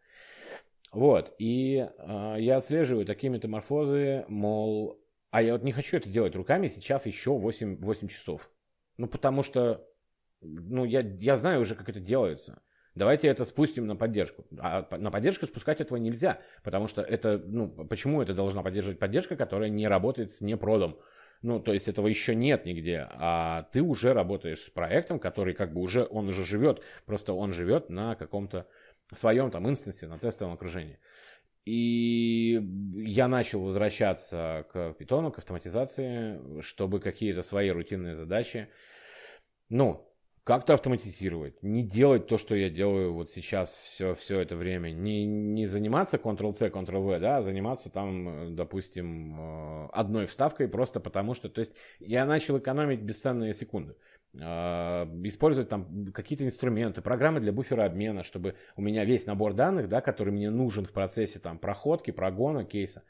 [0.92, 6.34] Вот, и э, я отслеживаю такие метаморфозы, мол, а я вот не хочу это делать
[6.34, 8.50] руками сейчас еще 8, 8 часов.
[8.96, 9.86] Ну, потому что,
[10.40, 12.62] ну, я, я знаю уже, как это делается.
[12.94, 14.46] Давайте это спустим на поддержку.
[14.58, 19.36] А на поддержку спускать этого нельзя, потому что это, ну, почему это должна поддерживать поддержка,
[19.36, 20.96] которая не работает с непродом?
[21.42, 25.74] Ну, то есть этого еще нет нигде, а ты уже работаешь с проектом, который как
[25.74, 28.66] бы уже, он уже живет, просто он живет на каком-то
[29.10, 30.98] в своем там инстансе на тестовом окружении.
[31.64, 32.60] И
[32.94, 38.68] я начал возвращаться к питону, к автоматизации, чтобы какие-то свои рутинные задачи,
[39.68, 40.08] ну,
[40.46, 45.26] как-то автоматизировать, не делать то, что я делаю вот сейчас все, все это время, не,
[45.26, 51.48] не заниматься Ctrl-C, Ctrl-V, да, а заниматься там, допустим, э, одной вставкой просто потому что,
[51.48, 53.96] то есть я начал экономить бесценные секунды.
[53.96, 59.88] А, использовать там какие-то инструменты, программы для буфера обмена, чтобы у меня весь набор данных,
[59.88, 63.02] да, который мне нужен в процессе там проходки, прогона кейса,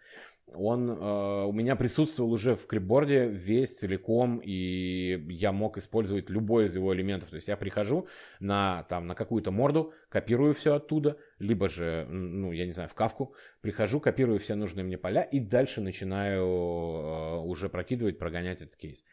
[0.55, 6.67] он э, у меня присутствовал уже в клипборде весь целиком, и я мог использовать любой
[6.67, 7.31] из его элементов.
[7.31, 8.07] То есть я прихожу
[8.39, 12.95] на, там, на какую-то морду, копирую все оттуда, либо же, ну, я не знаю, в
[12.95, 18.77] кавку, прихожу, копирую все нужные мне поля, и дальше начинаю э, уже прокидывать, прогонять этот
[18.77, 19.05] кейс.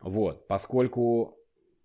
[0.00, 1.39] Вот, поскольку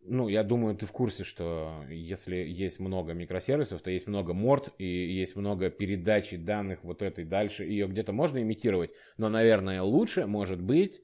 [0.08, 4.70] ну, я думаю, ты в курсе, что если есть много микросервисов, то есть много морд
[4.78, 7.64] и есть много передачи данных вот этой дальше.
[7.64, 11.01] Ее где-то можно имитировать, но, наверное, лучше, может быть,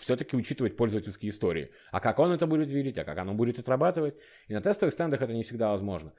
[0.00, 1.70] все-таки учитывать пользовательские истории.
[1.92, 4.16] А как он это будет видеть, а как оно будет отрабатывать.
[4.48, 6.12] И на тестовых стендах это не всегда возможно.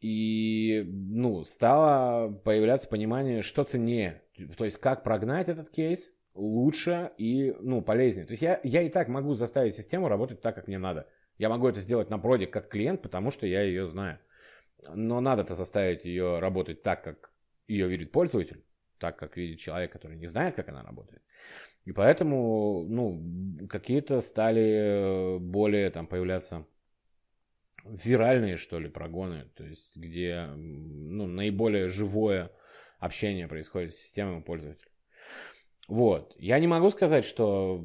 [0.00, 4.22] И, ну, стало появляться понимание, что ценнее.
[4.56, 8.26] То есть, как прогнать этот кейс, лучше и, ну, полезнее.
[8.26, 11.08] То есть я, я и так могу заставить систему работать так, как мне надо.
[11.38, 14.18] Я могу это сделать на проде как клиент, потому что я ее знаю.
[14.94, 17.30] Но надо-то заставить ее работать так, как
[17.66, 18.64] ее видит пользователь,
[18.98, 21.22] так, как видит человек, который не знает, как она работает.
[21.84, 26.66] И поэтому, ну, какие-то стали более там появляться
[27.84, 32.50] виральные, что ли, прогоны, то есть где, ну, наиболее живое
[32.98, 34.90] общение происходит с системой пользователя.
[35.88, 36.34] Вот.
[36.38, 37.84] Я не могу сказать, что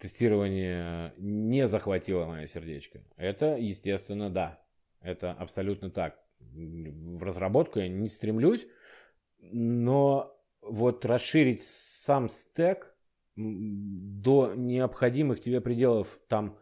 [0.00, 3.02] тестирование не захватило мое сердечко.
[3.16, 4.60] Это, естественно, да.
[5.00, 6.18] Это абсолютно так.
[6.40, 8.66] В разработку я не стремлюсь,
[9.38, 12.94] но вот расширить сам стек
[13.36, 16.58] до необходимых тебе пределов там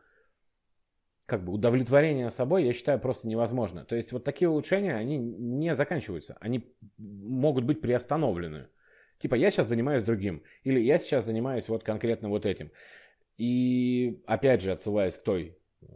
[1.26, 3.84] как бы удовлетворения собой, я считаю, просто невозможно.
[3.84, 6.36] То есть вот такие улучшения, они не заканчиваются.
[6.40, 8.66] Они могут быть приостановлены.
[9.20, 10.42] Типа, я сейчас занимаюсь другим.
[10.64, 12.70] Или я сейчас занимаюсь вот конкретно вот этим.
[13.36, 15.86] И опять же, отсылаясь к той э,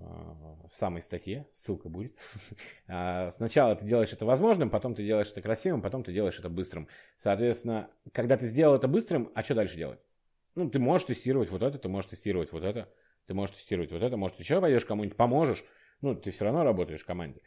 [0.71, 2.17] самой статье, ссылка будет.
[2.87, 6.51] А, сначала ты делаешь это возможным, потом ты делаешь это красивым, потом ты делаешь это
[6.51, 6.87] быстрым.
[7.17, 10.01] Соответственно, когда ты сделал это быстрым, а что дальше делать?
[10.55, 12.89] Ну, ты можешь тестировать вот это, ты можешь тестировать вот это,
[13.27, 15.65] ты можешь тестировать вот это, может, еще пойдешь кому-нибудь поможешь,
[16.03, 17.41] ну, ты все равно работаешь в команде.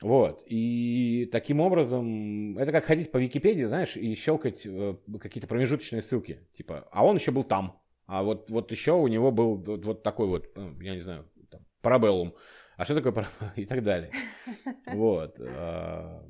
[0.00, 0.42] Вот.
[0.46, 6.40] И таким образом, это как ходить по Википедии, знаешь, и щелкать э, какие-то промежуточные ссылки.
[6.56, 7.80] Типа, а он еще был там.
[8.06, 11.28] А вот, вот еще у него был вот, вот такой вот, э, я не знаю,
[11.50, 12.34] там, парабеллум.
[12.76, 13.52] А что такое парабеллум?
[13.56, 14.10] И так далее.
[14.86, 15.36] Вот.
[15.38, 16.28] А,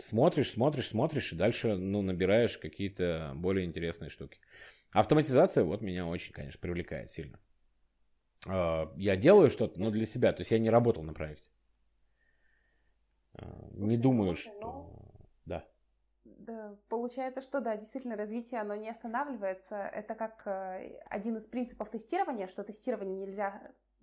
[0.00, 4.40] смотришь, смотришь, смотришь, и дальше, ну, набираешь какие-то более интересные штуки.
[4.92, 7.38] Автоматизация вот меня очень, конечно, привлекает сильно.
[8.46, 10.32] А, я делаю что-то, но для себя.
[10.32, 11.47] То есть я не работал на проекте.
[13.34, 14.52] А, Слушай, не думаю, что...
[14.60, 14.90] Но...
[15.46, 15.64] Да.
[16.24, 19.76] Да, получается, что да, действительно, развитие, оно не останавливается.
[19.76, 23.60] Это как э, один из принципов тестирования, что тестирование нельзя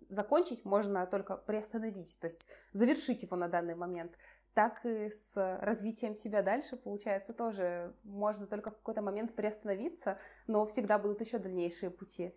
[0.09, 4.17] закончить, можно только приостановить, то есть завершить его на данный момент.
[4.53, 10.17] Так и с развитием себя дальше, получается, тоже можно только в какой-то момент приостановиться,
[10.47, 12.33] но всегда будут еще дальнейшие пути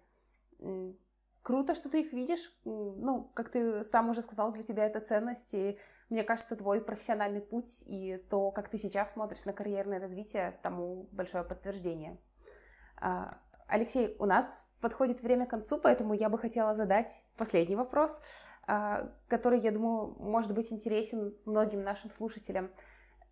[1.48, 2.52] круто, что ты их видишь.
[2.66, 5.54] Ну, как ты сам уже сказал, для тебя это ценность.
[5.54, 5.78] И
[6.10, 11.08] мне кажется, твой профессиональный путь и то, как ты сейчас смотришь на карьерное развитие, тому
[11.10, 12.18] большое подтверждение.
[13.00, 18.20] А, Алексей, у нас подходит время к концу, поэтому я бы хотела задать последний вопрос,
[18.66, 22.70] а, который, я думаю, может быть интересен многим нашим слушателям.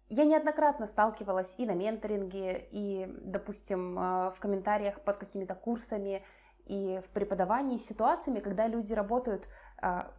[0.08, 6.24] Я неоднократно сталкивалась и на менторинге, и, допустим, а, в комментариях под какими-то курсами,
[6.66, 9.48] и в преподавании с ситуациями, когда люди работают,
[9.80, 10.12] а,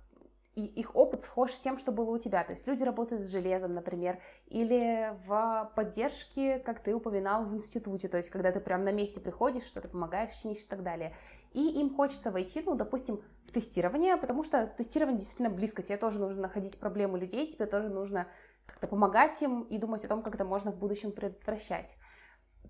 [0.57, 2.43] и их опыт схож с тем, что было у тебя.
[2.43, 8.07] То есть люди работают с железом, например, или в поддержке, как ты упоминал, в институте,
[8.07, 11.13] то есть когда ты прям на месте приходишь, что-то помогаешь, чинишь и так далее.
[11.53, 15.83] И им хочется войти, ну, допустим, в тестирование, потому что тестирование действительно близко.
[15.83, 18.27] Тебе тоже нужно находить проблемы людей, тебе тоже нужно
[18.65, 21.97] как-то помогать им и думать о том, как это можно в будущем предотвращать.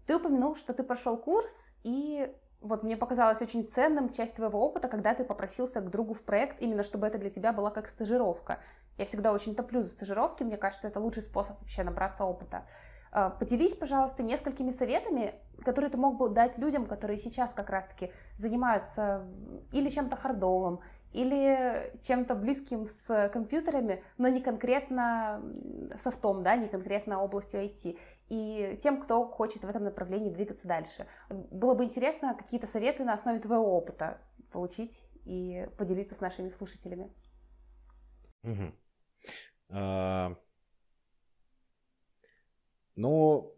[0.05, 4.87] Ты упомянул, что ты прошел курс, и вот мне показалось очень ценным часть твоего опыта,
[4.87, 8.59] когда ты попросился к другу в проект, именно чтобы это для тебя была как стажировка.
[8.97, 12.65] Я всегда очень топлю за стажировки, мне кажется, это лучший способ вообще набраться опыта.
[13.11, 18.11] А, поделись, пожалуйста, несколькими советами, которые ты мог бы дать людям, которые сейчас как раз-таки
[18.35, 19.25] занимаются
[19.71, 20.81] или чем-то хардовым,
[21.13, 25.41] или чем-то близким с компьютерами, но не конкретно
[25.97, 27.97] софтом, да, не конкретно областью IT,
[28.29, 31.07] и тем, кто хочет в этом направлении двигаться дальше.
[31.29, 37.11] Было бы интересно какие-то советы на основе твоего опыта получить и поделиться с нашими слушателями.
[38.43, 38.73] Угу.
[39.69, 40.35] А...
[42.95, 43.53] Ну,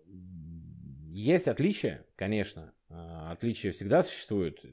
[1.12, 2.74] есть отличия, конечно.
[2.90, 4.64] А, отличия всегда существуют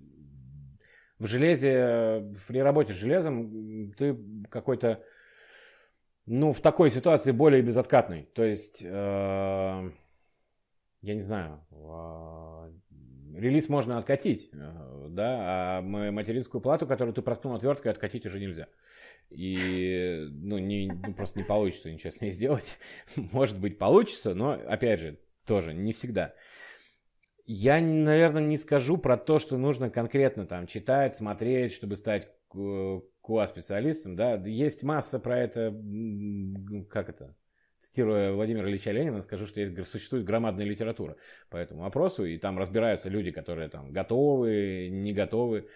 [1.19, 4.17] в железе, при работе с железом ты
[4.51, 5.03] какой-то,
[6.27, 8.29] ну, в такой ситуации более безоткатный.
[8.35, 9.91] То есть, э,
[11.03, 12.73] я не знаю, э,
[13.39, 18.69] релиз можно откатить, э, да, а материнскую плату, которую ты проткнул отверткой, откатить уже нельзя.
[19.31, 22.79] И, ну, не, ну, просто не получится ничего с ней сделать.
[23.17, 26.35] Может быть, получится, но, опять же, тоже не всегда.
[27.47, 34.17] Я, наверное, не скажу про то, что нужно конкретно там читать, смотреть, чтобы стать QA-специалистом,
[34.17, 34.35] да.
[34.35, 35.73] Есть масса про это,
[36.91, 37.37] как это,
[37.81, 41.17] цитируя Владимира Ильича Ленина, скажу, что есть, существует громадная литература
[41.49, 45.69] по этому вопросу, и там разбираются люди, которые там готовы, не готовы,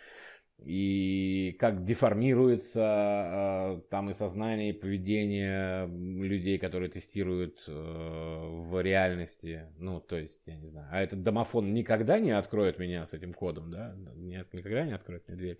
[0.65, 9.67] и как деформируется э, там и сознание, и поведение людей, которые тестируют э, в реальности.
[9.79, 10.89] Ну, то есть, я не знаю.
[10.91, 13.97] А этот домофон никогда не откроет меня с этим кодом, да?
[14.17, 15.59] Нет, никогда не откроет мне дверь.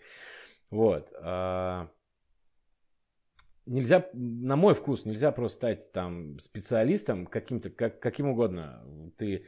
[0.71, 1.13] Вот.
[1.21, 1.87] Э,
[3.67, 8.85] нельзя, на мой вкус, нельзя просто стать там специалистом каким-то, как, каким угодно.
[9.17, 9.47] Ты,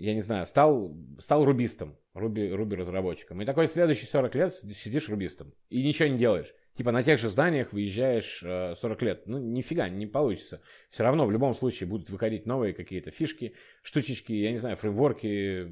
[0.00, 3.42] я не знаю, стал, стал рубистом, руби, руби разработчиком.
[3.42, 6.54] И такой следующие 40 лет сидишь рубистом и ничего не делаешь.
[6.74, 9.22] Типа на тех же зданиях выезжаешь 40 э, лет.
[9.26, 10.62] Ну, нифига, не получится.
[10.88, 15.70] Все равно в любом случае будут выходить новые какие-то фишки, штучечки, я не знаю, фреймворки,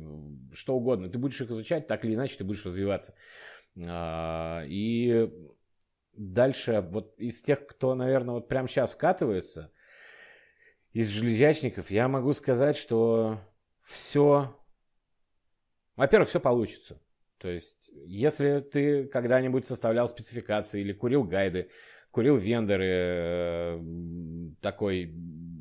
[0.52, 1.08] что угодно.
[1.08, 3.14] Ты будешь их изучать, так или иначе ты будешь развиваться.
[3.86, 5.30] А, и
[6.12, 9.72] дальше вот из тех, кто, наверное, вот прямо сейчас вкатывается,
[10.92, 13.40] из железячников, я могу сказать, что
[13.88, 14.54] все,
[15.96, 17.00] во-первых, все получится.
[17.38, 21.70] То есть, если ты когда-нибудь составлял спецификации или курил гайды,
[22.10, 23.80] курил вендоры, э,
[24.60, 25.14] такой,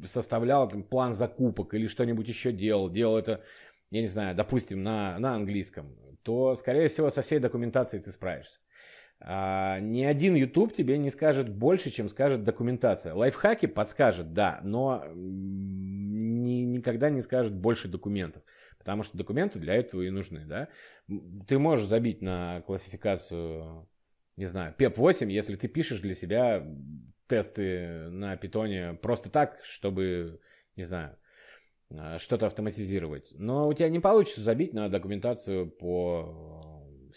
[0.06, 3.44] составлял там, план закупок или что-нибудь еще делал, делал это,
[3.92, 8.60] я не знаю, допустим, на, на английском, то, скорее всего, со всей документацией ты справишься.
[9.20, 13.14] А, ни один YouTube тебе не скажет больше, чем скажет документация.
[13.14, 18.44] Лайфхаки подскажет, да, но ни, никогда не скажет больше документов.
[18.78, 20.70] Потому что документы для этого и нужны, да.
[21.48, 23.88] Ты можешь забить на классификацию,
[24.38, 26.66] не знаю, PEP-8, если ты пишешь для себя
[27.28, 30.40] тесты на питоне просто так, чтобы,
[30.76, 31.18] не знаю,
[31.90, 33.34] а, что-то автоматизировать.
[33.34, 36.47] Но у тебя не получится забить на документацию по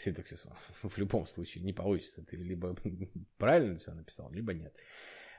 [0.00, 0.52] синтаксису.
[0.82, 2.24] В любом случае не получится.
[2.24, 2.76] Ты либо
[3.38, 4.74] правильно все написал, либо нет.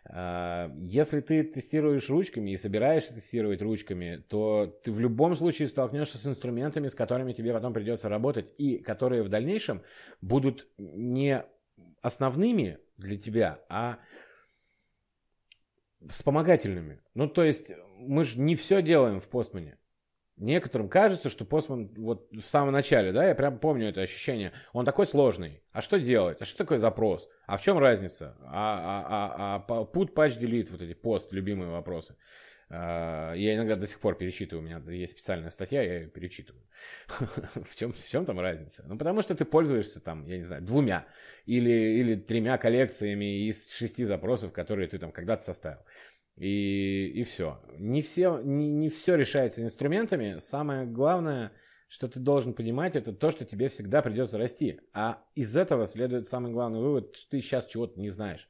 [0.05, 6.17] А, если ты тестируешь ручками и собираешься тестировать ручками, то ты в любом случае столкнешься
[6.17, 9.83] с инструментами, с которыми тебе потом придется работать, и которые в дальнейшем
[10.21, 11.43] будут не
[12.01, 13.99] основными для тебя, а
[16.09, 16.99] вспомогательными.
[17.13, 19.77] Ну, то есть мы же не все делаем в постмане.
[20.37, 24.85] Некоторым кажется, что Постман вот в самом начале, да, я прям помню это ощущение, он
[24.85, 25.61] такой сложный.
[25.71, 26.41] А что делать?
[26.41, 27.29] А что такое запрос?
[27.45, 28.35] А в чем разница?
[28.41, 32.15] А, а, а, а put, patch, delete, вот эти пост, любимые вопросы.
[32.73, 36.63] А, я иногда до сих пор перечитываю, у меня есть специальная статья, я ее перечитываю.
[37.69, 38.83] в, чем, в чем там разница?
[38.87, 41.05] Ну, потому что ты пользуешься там, я не знаю, двумя
[41.45, 45.81] или, или тремя коллекциями из шести запросов, которые ты там когда-то составил.
[46.41, 47.59] И, и все.
[47.77, 50.39] Не все, не, не все решается инструментами.
[50.39, 51.51] Самое главное,
[51.87, 54.79] что ты должен понимать, это то, что тебе всегда придется расти.
[54.91, 58.47] А из этого следует самый главный вывод, что ты сейчас чего-то не знаешь.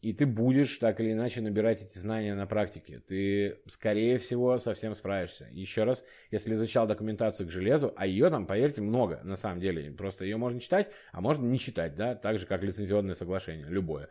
[0.00, 3.02] И ты будешь так или иначе набирать эти знания на практике.
[3.06, 5.46] Ты, скорее всего, совсем справишься.
[5.52, 9.90] Еще раз, если изучал документацию к железу, а ее там, поверьте, много на самом деле.
[9.90, 14.08] Просто ее можно читать, а можно не читать, да, так же, как лицензионное соглашение, любое.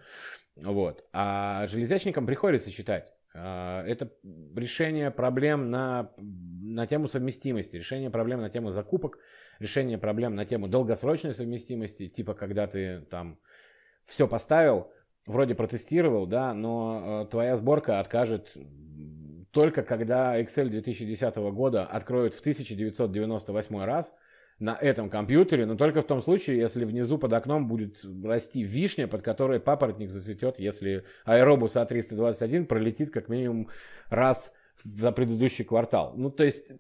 [0.56, 1.04] Вот.
[1.12, 3.15] А железячникам приходится читать.
[3.38, 4.12] А, это
[4.56, 9.20] решение проблем на, на тему совместимости, решение проблем на тему закупок,
[9.60, 13.38] решение проблем на тему долгосрочной совместимости, типа когда ты там
[14.06, 14.92] все поставил,
[15.26, 18.56] вроде протестировал, да, но э, твоя сборка откажет
[19.52, 24.14] только когда Excel 2010 года откроют в 1998 раз–
[24.60, 29.08] на этом компьютере, но только в том случае, если внизу под окном будет расти вишня,
[29.08, 33.70] под которой папоротник зацветет, если аэробус А321 пролетит как минимум
[34.10, 34.54] раз
[34.84, 36.14] за предыдущий квартал.
[36.16, 36.72] Ну, то есть,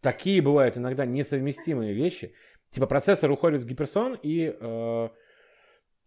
[0.00, 2.34] такие бывают иногда несовместимые вещи.
[2.70, 5.08] Типа процессор уходит с гиперсон и э,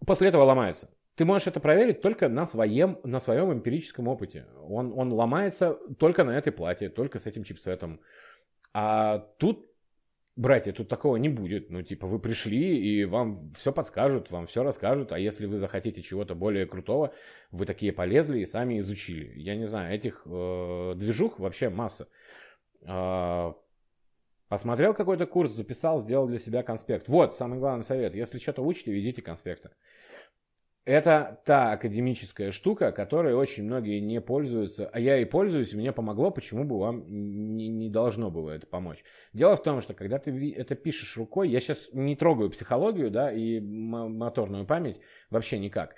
[0.06, 0.90] после этого ломается.
[1.16, 4.46] Ты можешь это проверить только на своем, на своем эмпирическом опыте.
[4.62, 8.00] Он, он ломается только на этой плате, только с этим чипсетом.
[8.74, 9.67] А тут
[10.38, 11.70] братья, тут такого не будет.
[11.70, 15.12] Ну, типа, вы пришли, и вам все подскажут, вам все расскажут.
[15.12, 17.14] А если вы захотите чего-то более крутого,
[17.52, 19.34] вы такие полезли и сами изучили.
[19.36, 22.08] Я не знаю, этих э, движух вообще масса.
[22.84, 23.54] Э,
[24.48, 27.08] посмотрел какой-то курс, записал, сделал для себя конспект.
[27.08, 28.16] Вот, самый главный совет.
[28.16, 29.72] Если что-то учите, ведите конспекты.
[30.88, 35.92] Это та академическая штука, которой очень многие не пользуются, а я и пользуюсь, и мне
[35.92, 39.04] помогло, почему бы вам не, не должно было это помочь.
[39.34, 43.30] Дело в том, что когда ты это пишешь рукой, я сейчас не трогаю психологию, да,
[43.34, 45.96] и моторную память вообще никак.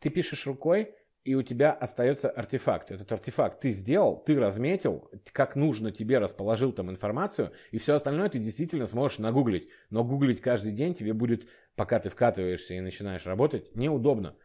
[0.00, 0.94] Ты пишешь рукой,
[1.24, 2.90] и у тебя остается артефакт.
[2.90, 8.28] Этот артефакт ты сделал, ты разметил, как нужно тебе расположил там информацию, и все остальное
[8.28, 9.68] ты действительно сможешь нагуглить.
[9.90, 11.46] Но гуглить каждый день тебе будет
[11.76, 14.36] пока ты вкатываешься и начинаешь работать, неудобно.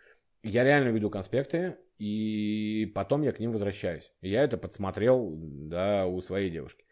[0.44, 4.12] Я реально веду конспекты, и потом я к ним возвращаюсь.
[4.22, 6.85] Я это подсмотрел да, у своей девушки.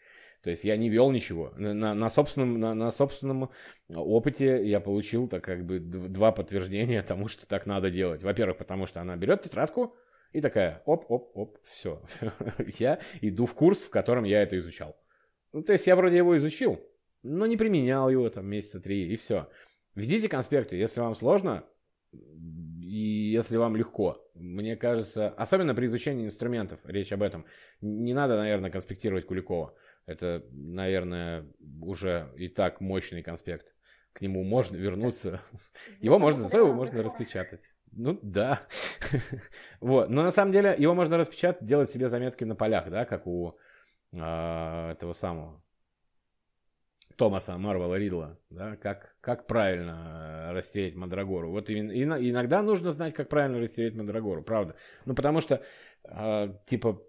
[0.44, 1.54] То есть я не вел ничего.
[1.56, 3.50] На, на, собственном, на, на собственном
[3.88, 8.24] опыте я получил так как бы два подтверждения тому, что так надо делать.
[8.24, 9.96] Во-первых, потому что она берет тетрадку
[10.34, 12.02] и такая, оп-оп-оп, все.
[12.78, 14.98] я иду в курс, в котором я это изучал.
[15.54, 16.82] Ну, то есть я вроде его изучил,
[17.22, 19.48] но не применял его там месяца три, и все.
[19.96, 21.64] Ведите конспекты, если вам сложно
[22.12, 24.28] и если вам легко.
[24.34, 27.46] Мне кажется, особенно при изучении инструментов, речь об этом.
[27.80, 29.74] Не надо, наверное, конспектировать Куликова.
[30.06, 31.48] Это, наверное,
[31.82, 33.74] уже и так мощный конспект.
[34.12, 35.42] К нему можно вернуться.
[36.00, 37.64] Его можно, зато его можно распечатать.
[37.92, 38.62] Ну да.
[39.80, 40.10] вот.
[40.10, 43.58] Но на самом деле его можно распечатать, делать себе заметки на полях, да, как у
[44.12, 44.18] э,
[44.92, 45.64] этого самого
[47.16, 51.52] Томаса Марвела Ридла, да, как, как правильно растереть Мандрагору.
[51.52, 54.76] Вот и, и, иногда нужно знать, как правильно растереть Мандрагору, правда.
[55.06, 55.64] Ну, потому что,
[56.04, 57.02] э, типа,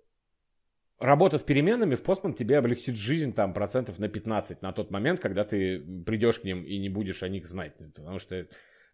[0.99, 5.21] работа с переменными в Postman тебе облегчит жизнь там процентов на 15 на тот момент,
[5.21, 7.75] когда ты придешь к ним и не будешь о них знать.
[7.95, 8.47] Потому что,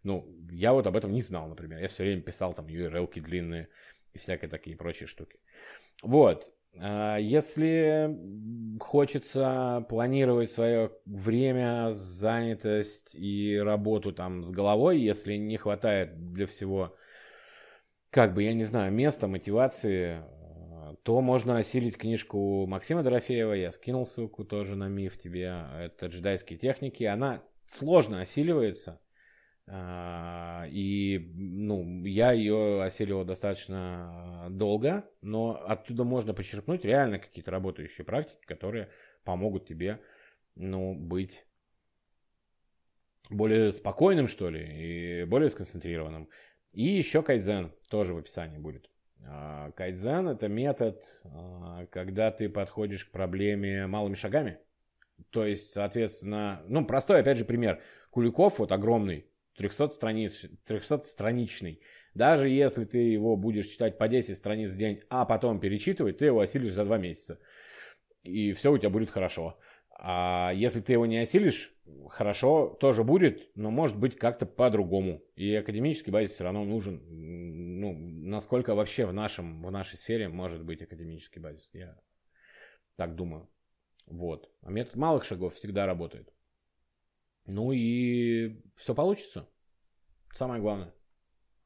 [0.03, 1.79] ну, я вот об этом не знал, например.
[1.79, 3.69] Я все время писал там URL-ки длинные
[4.13, 5.39] и всякие такие прочие штуки.
[6.01, 6.51] Вот.
[6.79, 8.17] А, если
[8.79, 16.95] хочется планировать свое время, занятость и работу там с головой, если не хватает для всего,
[18.09, 20.21] как бы, я не знаю, места, мотивации,
[21.03, 23.53] то можно осилить книжку Максима Дорофеева.
[23.53, 25.65] Я скинул ссылку тоже на миф тебе.
[25.79, 27.03] Это джедайские техники.
[27.03, 29.01] Она сложно осиливается.
[29.67, 38.03] А, и ну, я ее осиливал достаточно долго, но оттуда можно почерпнуть реально какие-то работающие
[38.03, 38.89] практики, которые
[39.23, 40.01] помогут тебе
[40.55, 41.45] ну, быть
[43.29, 46.27] более спокойным, что ли, и более сконцентрированным.
[46.73, 48.90] И еще кайдзен тоже в описании будет.
[49.27, 54.59] А, кайдзен это метод, а, когда ты подходишь к проблеме малыми шагами.
[55.29, 57.81] То есть, соответственно, ну, простой, опять же, пример.
[58.09, 61.81] Куликов, вот огромный, 300 страниц, 300-страничный.
[62.13, 66.25] Даже если ты его будешь читать по 10 страниц в день, а потом перечитывать, ты
[66.25, 67.39] его осилишь за 2 месяца.
[68.23, 69.57] И все у тебя будет хорошо.
[69.97, 71.73] А если ты его не осилишь,
[72.09, 75.23] хорошо тоже будет, но может быть как-то по-другому.
[75.35, 77.01] И академический базис все равно нужен.
[77.79, 81.69] Ну, насколько вообще в, нашем, в нашей сфере может быть академический базис.
[81.73, 81.97] Я
[82.95, 83.49] так думаю.
[84.05, 84.51] Вот.
[84.61, 86.33] А метод малых шагов всегда работает.
[87.45, 89.49] Ну и все получится.
[90.33, 90.93] Самое главное.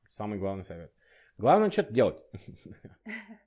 [0.10, 0.94] Самый главный совет.
[1.38, 2.18] Главное что-то делать.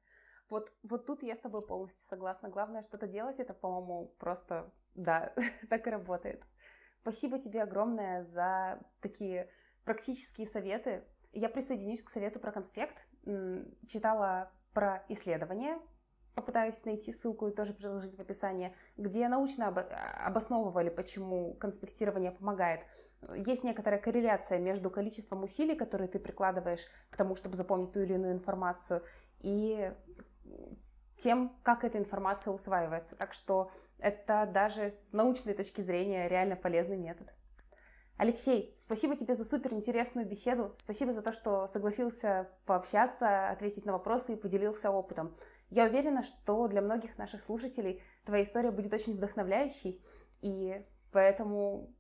[0.49, 2.49] Вот, вот тут я с тобой полностью согласна.
[2.49, 5.35] Главное что-то делать, это, по-моему, просто, да,
[5.69, 6.43] так и работает.
[7.03, 9.51] Спасибо тебе огромное за такие
[9.85, 11.05] практические советы.
[11.33, 13.07] Я присоединюсь к совету про конспект.
[13.87, 15.79] Читала про исследования,
[16.35, 22.83] попытаюсь найти ссылку и тоже приложить в описании, где научно обосновывали, почему конспектирование помогает.
[23.35, 28.15] Есть некоторая корреляция между количеством усилий, которые ты прикладываешь к тому, чтобы запомнить ту или
[28.15, 29.03] иную информацию,
[29.41, 29.93] и
[31.17, 33.17] тем, как эта информация усваивается.
[33.17, 37.35] Так что это даже с научной точки зрения реально полезный метод.
[38.17, 40.73] Алексей, спасибо тебе за супер интересную беседу.
[40.77, 45.37] Спасибо за то, что согласился пообщаться, ответить на вопросы и поделился опытом.
[45.71, 50.03] Я уверена, что для многих наших слушателей твоя история будет очень вдохновляющей,
[50.41, 51.95] и поэтому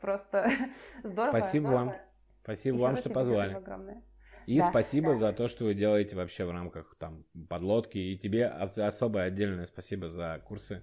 [0.00, 0.50] просто
[1.02, 1.38] здорово.
[1.38, 1.84] Спасибо здорово.
[1.86, 1.94] вам.
[2.42, 3.38] Спасибо Еще вам, что позвали.
[3.38, 4.02] Спасибо огромное.
[4.46, 5.14] И да, спасибо да.
[5.14, 7.98] за то, что вы делаете вообще в рамках там подлодки.
[7.98, 10.82] И тебе особое отдельное спасибо за курсы,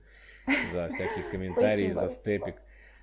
[0.74, 2.56] за всякие комментарии, за степик.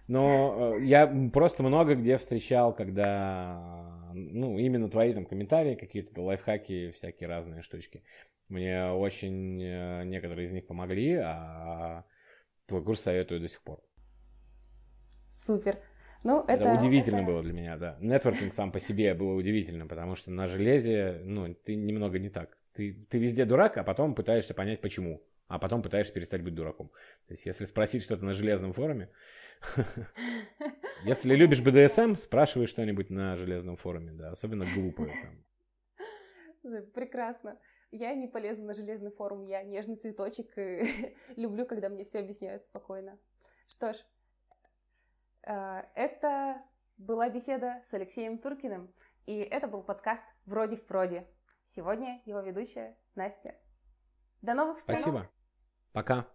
[0.07, 6.91] Но э, я просто много где встречал, когда, ну, именно твои там комментарии, какие-то лайфхаки,
[6.91, 8.03] всякие разные штучки.
[8.49, 12.05] Мне очень э, некоторые из них помогли, а
[12.67, 13.81] твой курс советую до сих пор.
[15.29, 15.79] Супер.
[16.23, 16.53] Ну, это...
[16.53, 17.97] это удивительно было для меня, да.
[18.01, 22.59] Нетворкинг сам по себе было удивительно, потому что на железе, ну, ты немного не так.
[22.75, 25.23] Ты, ты везде дурак, а потом пытаешься понять, почему.
[25.49, 26.91] А потом пытаешься перестать быть дураком.
[27.27, 29.09] То есть, если спросить что-то на железном форуме,
[31.05, 35.13] Если любишь БДСМ, спрашивай что-нибудь на железном форуме, да, особенно глупое
[36.63, 36.85] там.
[36.95, 37.59] Прекрасно.
[37.91, 40.53] Я не полезу на железный форум, я нежный цветочек
[41.37, 43.19] люблю, когда мне все объясняют спокойно.
[43.67, 43.97] Что ж,
[45.43, 46.63] это
[46.99, 48.93] была беседа с Алексеем Туркиным,
[49.27, 51.27] и это был подкаст «Вроде в проде».
[51.65, 53.55] Сегодня его ведущая Настя.
[54.43, 55.01] До новых встреч!
[55.01, 55.31] Спасибо.
[55.93, 56.27] Пока.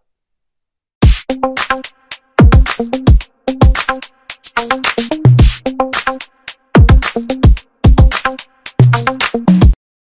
[4.58, 5.25] Thank you.